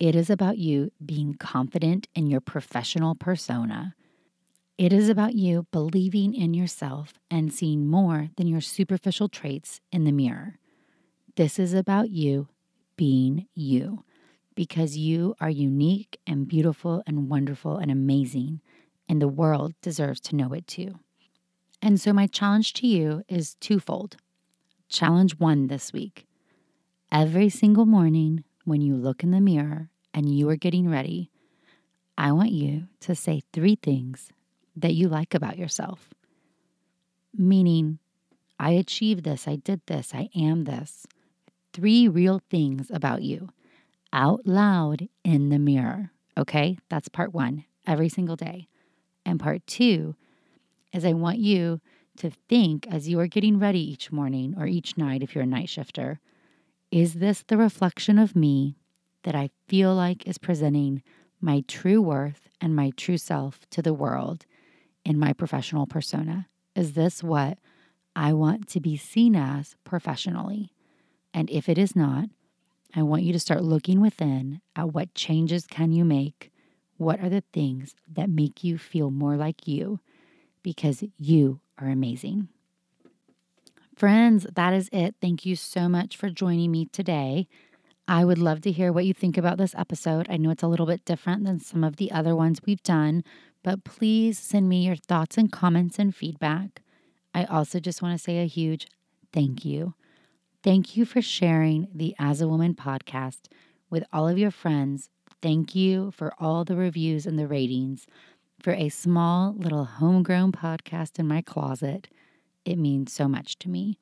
It 0.00 0.16
is 0.16 0.30
about 0.30 0.58
you 0.58 0.90
being 1.04 1.34
confident 1.34 2.08
in 2.14 2.26
your 2.26 2.40
professional 2.40 3.14
persona. 3.14 3.94
It 4.78 4.92
is 4.92 5.08
about 5.08 5.34
you 5.34 5.66
believing 5.70 6.34
in 6.34 6.54
yourself 6.54 7.14
and 7.30 7.52
seeing 7.52 7.86
more 7.86 8.30
than 8.36 8.46
your 8.48 8.60
superficial 8.60 9.28
traits 9.28 9.80
in 9.92 10.04
the 10.04 10.12
mirror. 10.12 10.58
This 11.36 11.58
is 11.58 11.74
about 11.74 12.10
you 12.10 12.48
being 12.96 13.46
you 13.54 14.04
because 14.54 14.96
you 14.96 15.34
are 15.40 15.50
unique 15.50 16.18
and 16.26 16.48
beautiful 16.48 17.02
and 17.06 17.28
wonderful 17.28 17.76
and 17.76 17.90
amazing, 17.90 18.60
and 19.12 19.20
the 19.20 19.28
world 19.28 19.74
deserves 19.82 20.20
to 20.20 20.34
know 20.34 20.54
it 20.54 20.66
too. 20.66 20.98
And 21.82 22.00
so, 22.00 22.14
my 22.14 22.26
challenge 22.26 22.72
to 22.72 22.86
you 22.86 23.22
is 23.28 23.56
twofold. 23.56 24.16
Challenge 24.88 25.38
one 25.38 25.66
this 25.66 25.92
week. 25.92 26.24
Every 27.12 27.50
single 27.50 27.84
morning 27.84 28.42
when 28.64 28.80
you 28.80 28.96
look 28.96 29.22
in 29.22 29.30
the 29.30 29.38
mirror 29.38 29.90
and 30.14 30.34
you 30.34 30.48
are 30.48 30.56
getting 30.56 30.88
ready, 30.88 31.30
I 32.16 32.32
want 32.32 32.52
you 32.52 32.84
to 33.00 33.14
say 33.14 33.42
three 33.52 33.74
things 33.74 34.32
that 34.74 34.94
you 34.94 35.10
like 35.10 35.34
about 35.34 35.58
yourself. 35.58 36.08
Meaning, 37.36 37.98
I 38.58 38.70
achieved 38.70 39.24
this, 39.24 39.46
I 39.46 39.56
did 39.56 39.82
this, 39.88 40.14
I 40.14 40.30
am 40.34 40.64
this. 40.64 41.06
Three 41.74 42.08
real 42.08 42.40
things 42.48 42.90
about 42.90 43.20
you 43.20 43.50
out 44.10 44.46
loud 44.46 45.06
in 45.22 45.50
the 45.50 45.58
mirror. 45.58 46.12
Okay, 46.38 46.78
that's 46.88 47.10
part 47.10 47.34
one, 47.34 47.66
every 47.86 48.08
single 48.08 48.36
day. 48.36 48.68
And 49.24 49.40
part 49.40 49.66
two 49.66 50.16
is 50.92 51.04
I 51.04 51.12
want 51.12 51.38
you 51.38 51.80
to 52.18 52.30
think 52.30 52.86
as 52.88 53.08
you 53.08 53.18
are 53.20 53.26
getting 53.26 53.58
ready 53.58 53.80
each 53.80 54.12
morning 54.12 54.54
or 54.58 54.66
each 54.66 54.98
night 54.98 55.22
if 55.22 55.34
you're 55.34 55.44
a 55.44 55.46
night 55.46 55.68
shifter 55.68 56.20
is 56.92 57.14
this 57.14 57.42
the 57.48 57.56
reflection 57.56 58.18
of 58.18 58.36
me 58.36 58.76
that 59.22 59.34
I 59.34 59.50
feel 59.66 59.94
like 59.94 60.26
is 60.26 60.36
presenting 60.36 61.02
my 61.40 61.64
true 61.66 62.02
worth 62.02 62.48
and 62.60 62.76
my 62.76 62.90
true 62.96 63.16
self 63.16 63.60
to 63.70 63.80
the 63.80 63.94
world 63.94 64.44
in 65.04 65.18
my 65.18 65.32
professional 65.32 65.86
persona? 65.86 66.48
Is 66.76 66.92
this 66.92 67.22
what 67.22 67.58
I 68.14 68.34
want 68.34 68.68
to 68.68 68.80
be 68.80 68.96
seen 68.96 69.34
as 69.34 69.74
professionally? 69.84 70.70
And 71.32 71.48
if 71.48 71.68
it 71.68 71.78
is 71.78 71.96
not, 71.96 72.28
I 72.94 73.02
want 73.02 73.22
you 73.22 73.32
to 73.32 73.40
start 73.40 73.64
looking 73.64 74.02
within 74.02 74.60
at 74.76 74.92
what 74.92 75.14
changes 75.14 75.66
can 75.66 75.92
you 75.92 76.04
make? 76.04 76.51
What 77.02 77.18
are 77.18 77.28
the 77.28 77.42
things 77.52 77.96
that 78.08 78.30
make 78.30 78.62
you 78.62 78.78
feel 78.78 79.10
more 79.10 79.36
like 79.36 79.66
you? 79.66 79.98
Because 80.62 81.02
you 81.18 81.58
are 81.76 81.88
amazing. 81.88 82.46
Friends, 83.96 84.46
that 84.54 84.72
is 84.72 84.88
it. 84.92 85.16
Thank 85.20 85.44
you 85.44 85.56
so 85.56 85.88
much 85.88 86.16
for 86.16 86.30
joining 86.30 86.70
me 86.70 86.86
today. 86.86 87.48
I 88.06 88.24
would 88.24 88.38
love 88.38 88.60
to 88.60 88.70
hear 88.70 88.92
what 88.92 89.04
you 89.04 89.12
think 89.12 89.36
about 89.36 89.58
this 89.58 89.74
episode. 89.76 90.28
I 90.30 90.36
know 90.36 90.50
it's 90.50 90.62
a 90.62 90.68
little 90.68 90.86
bit 90.86 91.04
different 91.04 91.42
than 91.44 91.58
some 91.58 91.82
of 91.82 91.96
the 91.96 92.12
other 92.12 92.36
ones 92.36 92.60
we've 92.64 92.82
done, 92.84 93.24
but 93.64 93.82
please 93.82 94.38
send 94.38 94.68
me 94.68 94.86
your 94.86 94.94
thoughts 94.94 95.36
and 95.36 95.50
comments 95.50 95.98
and 95.98 96.14
feedback. 96.14 96.82
I 97.34 97.46
also 97.46 97.80
just 97.80 98.00
want 98.00 98.16
to 98.16 98.22
say 98.22 98.38
a 98.38 98.46
huge 98.46 98.86
thank 99.32 99.64
you. 99.64 99.94
Thank 100.62 100.96
you 100.96 101.04
for 101.04 101.20
sharing 101.20 101.88
the 101.92 102.14
As 102.20 102.40
a 102.40 102.46
Woman 102.46 102.74
podcast 102.76 103.48
with 103.90 104.04
all 104.12 104.28
of 104.28 104.38
your 104.38 104.52
friends. 104.52 105.10
Thank 105.42 105.74
you 105.74 106.12
for 106.12 106.32
all 106.38 106.64
the 106.64 106.76
reviews 106.76 107.26
and 107.26 107.38
the 107.38 107.48
ratings. 107.48 108.06
For 108.60 108.72
a 108.72 108.88
small 108.88 109.54
little 109.54 109.84
homegrown 109.84 110.52
podcast 110.52 111.18
in 111.18 111.26
my 111.26 111.42
closet, 111.42 112.06
it 112.64 112.78
means 112.78 113.12
so 113.12 113.26
much 113.26 113.58
to 113.58 113.68
me. 113.68 113.98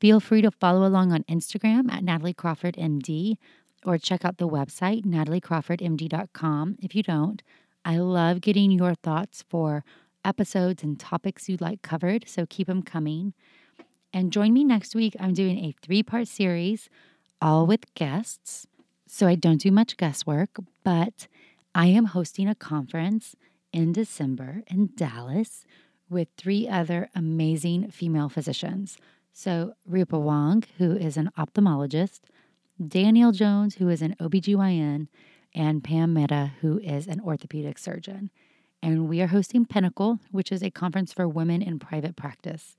Feel 0.00 0.20
free 0.20 0.40
to 0.40 0.52
follow 0.52 0.86
along 0.86 1.12
on 1.12 1.24
Instagram 1.24 1.90
at 1.90 2.04
Natalie 2.04 2.32
Crawford 2.32 2.76
MD 2.76 3.36
or 3.84 3.98
check 3.98 4.24
out 4.24 4.38
the 4.38 4.48
website, 4.48 5.04
nataliecrawfordmd.com. 5.04 6.76
If 6.80 6.94
you 6.94 7.02
don't, 7.02 7.42
I 7.84 7.98
love 7.98 8.40
getting 8.40 8.70
your 8.70 8.94
thoughts 8.94 9.44
for 9.48 9.84
episodes 10.24 10.84
and 10.84 10.98
topics 10.98 11.48
you'd 11.48 11.60
like 11.60 11.82
covered, 11.82 12.28
so 12.28 12.46
keep 12.48 12.68
them 12.68 12.82
coming. 12.82 13.34
And 14.12 14.32
join 14.32 14.52
me 14.52 14.62
next 14.62 14.94
week. 14.94 15.16
I'm 15.18 15.32
doing 15.34 15.58
a 15.58 15.74
three 15.82 16.04
part 16.04 16.28
series, 16.28 16.88
all 17.40 17.66
with 17.66 17.92
guests. 17.94 18.66
So 19.14 19.26
I 19.26 19.34
don't 19.34 19.60
do 19.60 19.70
much 19.70 19.98
guesswork, 19.98 20.56
but 20.84 21.28
I 21.74 21.88
am 21.88 22.06
hosting 22.06 22.48
a 22.48 22.54
conference 22.54 23.36
in 23.70 23.92
December 23.92 24.62
in 24.68 24.88
Dallas 24.96 25.66
with 26.08 26.28
three 26.38 26.66
other 26.66 27.10
amazing 27.14 27.90
female 27.90 28.30
physicians. 28.30 28.96
So, 29.30 29.74
Rupa 29.86 30.18
Wong, 30.18 30.64
who 30.78 30.96
is 30.96 31.18
an 31.18 31.30
ophthalmologist, 31.36 32.20
Danielle 32.88 33.32
Jones, 33.32 33.74
who 33.74 33.90
is 33.90 34.00
an 34.00 34.16
OBGYN, 34.18 35.08
and 35.54 35.84
Pam 35.84 36.14
Mehta, 36.14 36.52
who 36.62 36.78
is 36.78 37.06
an 37.06 37.20
orthopedic 37.20 37.76
surgeon. 37.76 38.30
And 38.82 39.10
we 39.10 39.20
are 39.20 39.26
hosting 39.26 39.66
Pinnacle, 39.66 40.20
which 40.30 40.50
is 40.50 40.62
a 40.62 40.70
conference 40.70 41.12
for 41.12 41.28
women 41.28 41.60
in 41.60 41.78
private 41.78 42.16
practice, 42.16 42.78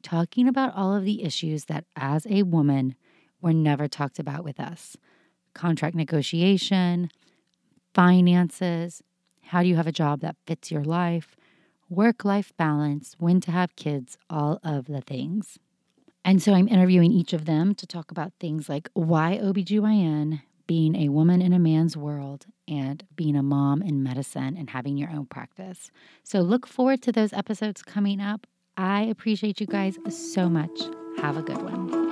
talking 0.00 0.46
about 0.46 0.76
all 0.76 0.94
of 0.94 1.04
the 1.04 1.24
issues 1.24 1.64
that, 1.64 1.86
as 1.96 2.24
a 2.30 2.44
woman, 2.44 2.94
were 3.40 3.52
never 3.52 3.88
talked 3.88 4.20
about 4.20 4.44
with 4.44 4.60
us 4.60 4.96
contract 5.54 5.94
negotiation, 5.94 7.10
finances, 7.94 9.02
how 9.42 9.62
do 9.62 9.68
you 9.68 9.76
have 9.76 9.86
a 9.86 9.92
job 9.92 10.20
that 10.20 10.36
fits 10.46 10.70
your 10.70 10.84
life, 10.84 11.36
work 11.88 12.24
life 12.24 12.52
balance, 12.56 13.14
when 13.18 13.40
to 13.42 13.50
have 13.50 13.76
kids, 13.76 14.16
all 14.30 14.58
of 14.64 14.86
the 14.86 15.00
things. 15.00 15.58
And 16.24 16.42
so 16.42 16.54
I'm 16.54 16.68
interviewing 16.68 17.12
each 17.12 17.32
of 17.32 17.44
them 17.44 17.74
to 17.74 17.86
talk 17.86 18.10
about 18.10 18.32
things 18.40 18.68
like 18.68 18.88
why 18.94 19.38
OBGYN, 19.42 20.42
being 20.66 20.96
a 20.96 21.08
woman 21.10 21.42
in 21.42 21.52
a 21.52 21.58
man's 21.58 21.96
world, 21.96 22.46
and 22.68 23.04
being 23.16 23.36
a 23.36 23.42
mom 23.42 23.82
in 23.82 24.02
medicine 24.02 24.56
and 24.56 24.70
having 24.70 24.96
your 24.96 25.10
own 25.10 25.26
practice. 25.26 25.90
So 26.22 26.40
look 26.40 26.66
forward 26.66 27.02
to 27.02 27.12
those 27.12 27.32
episodes 27.32 27.82
coming 27.82 28.20
up. 28.20 28.46
I 28.76 29.02
appreciate 29.02 29.60
you 29.60 29.66
guys 29.66 29.98
so 30.08 30.48
much. 30.48 30.80
Have 31.18 31.36
a 31.36 31.42
good 31.42 31.60
one. 31.60 32.11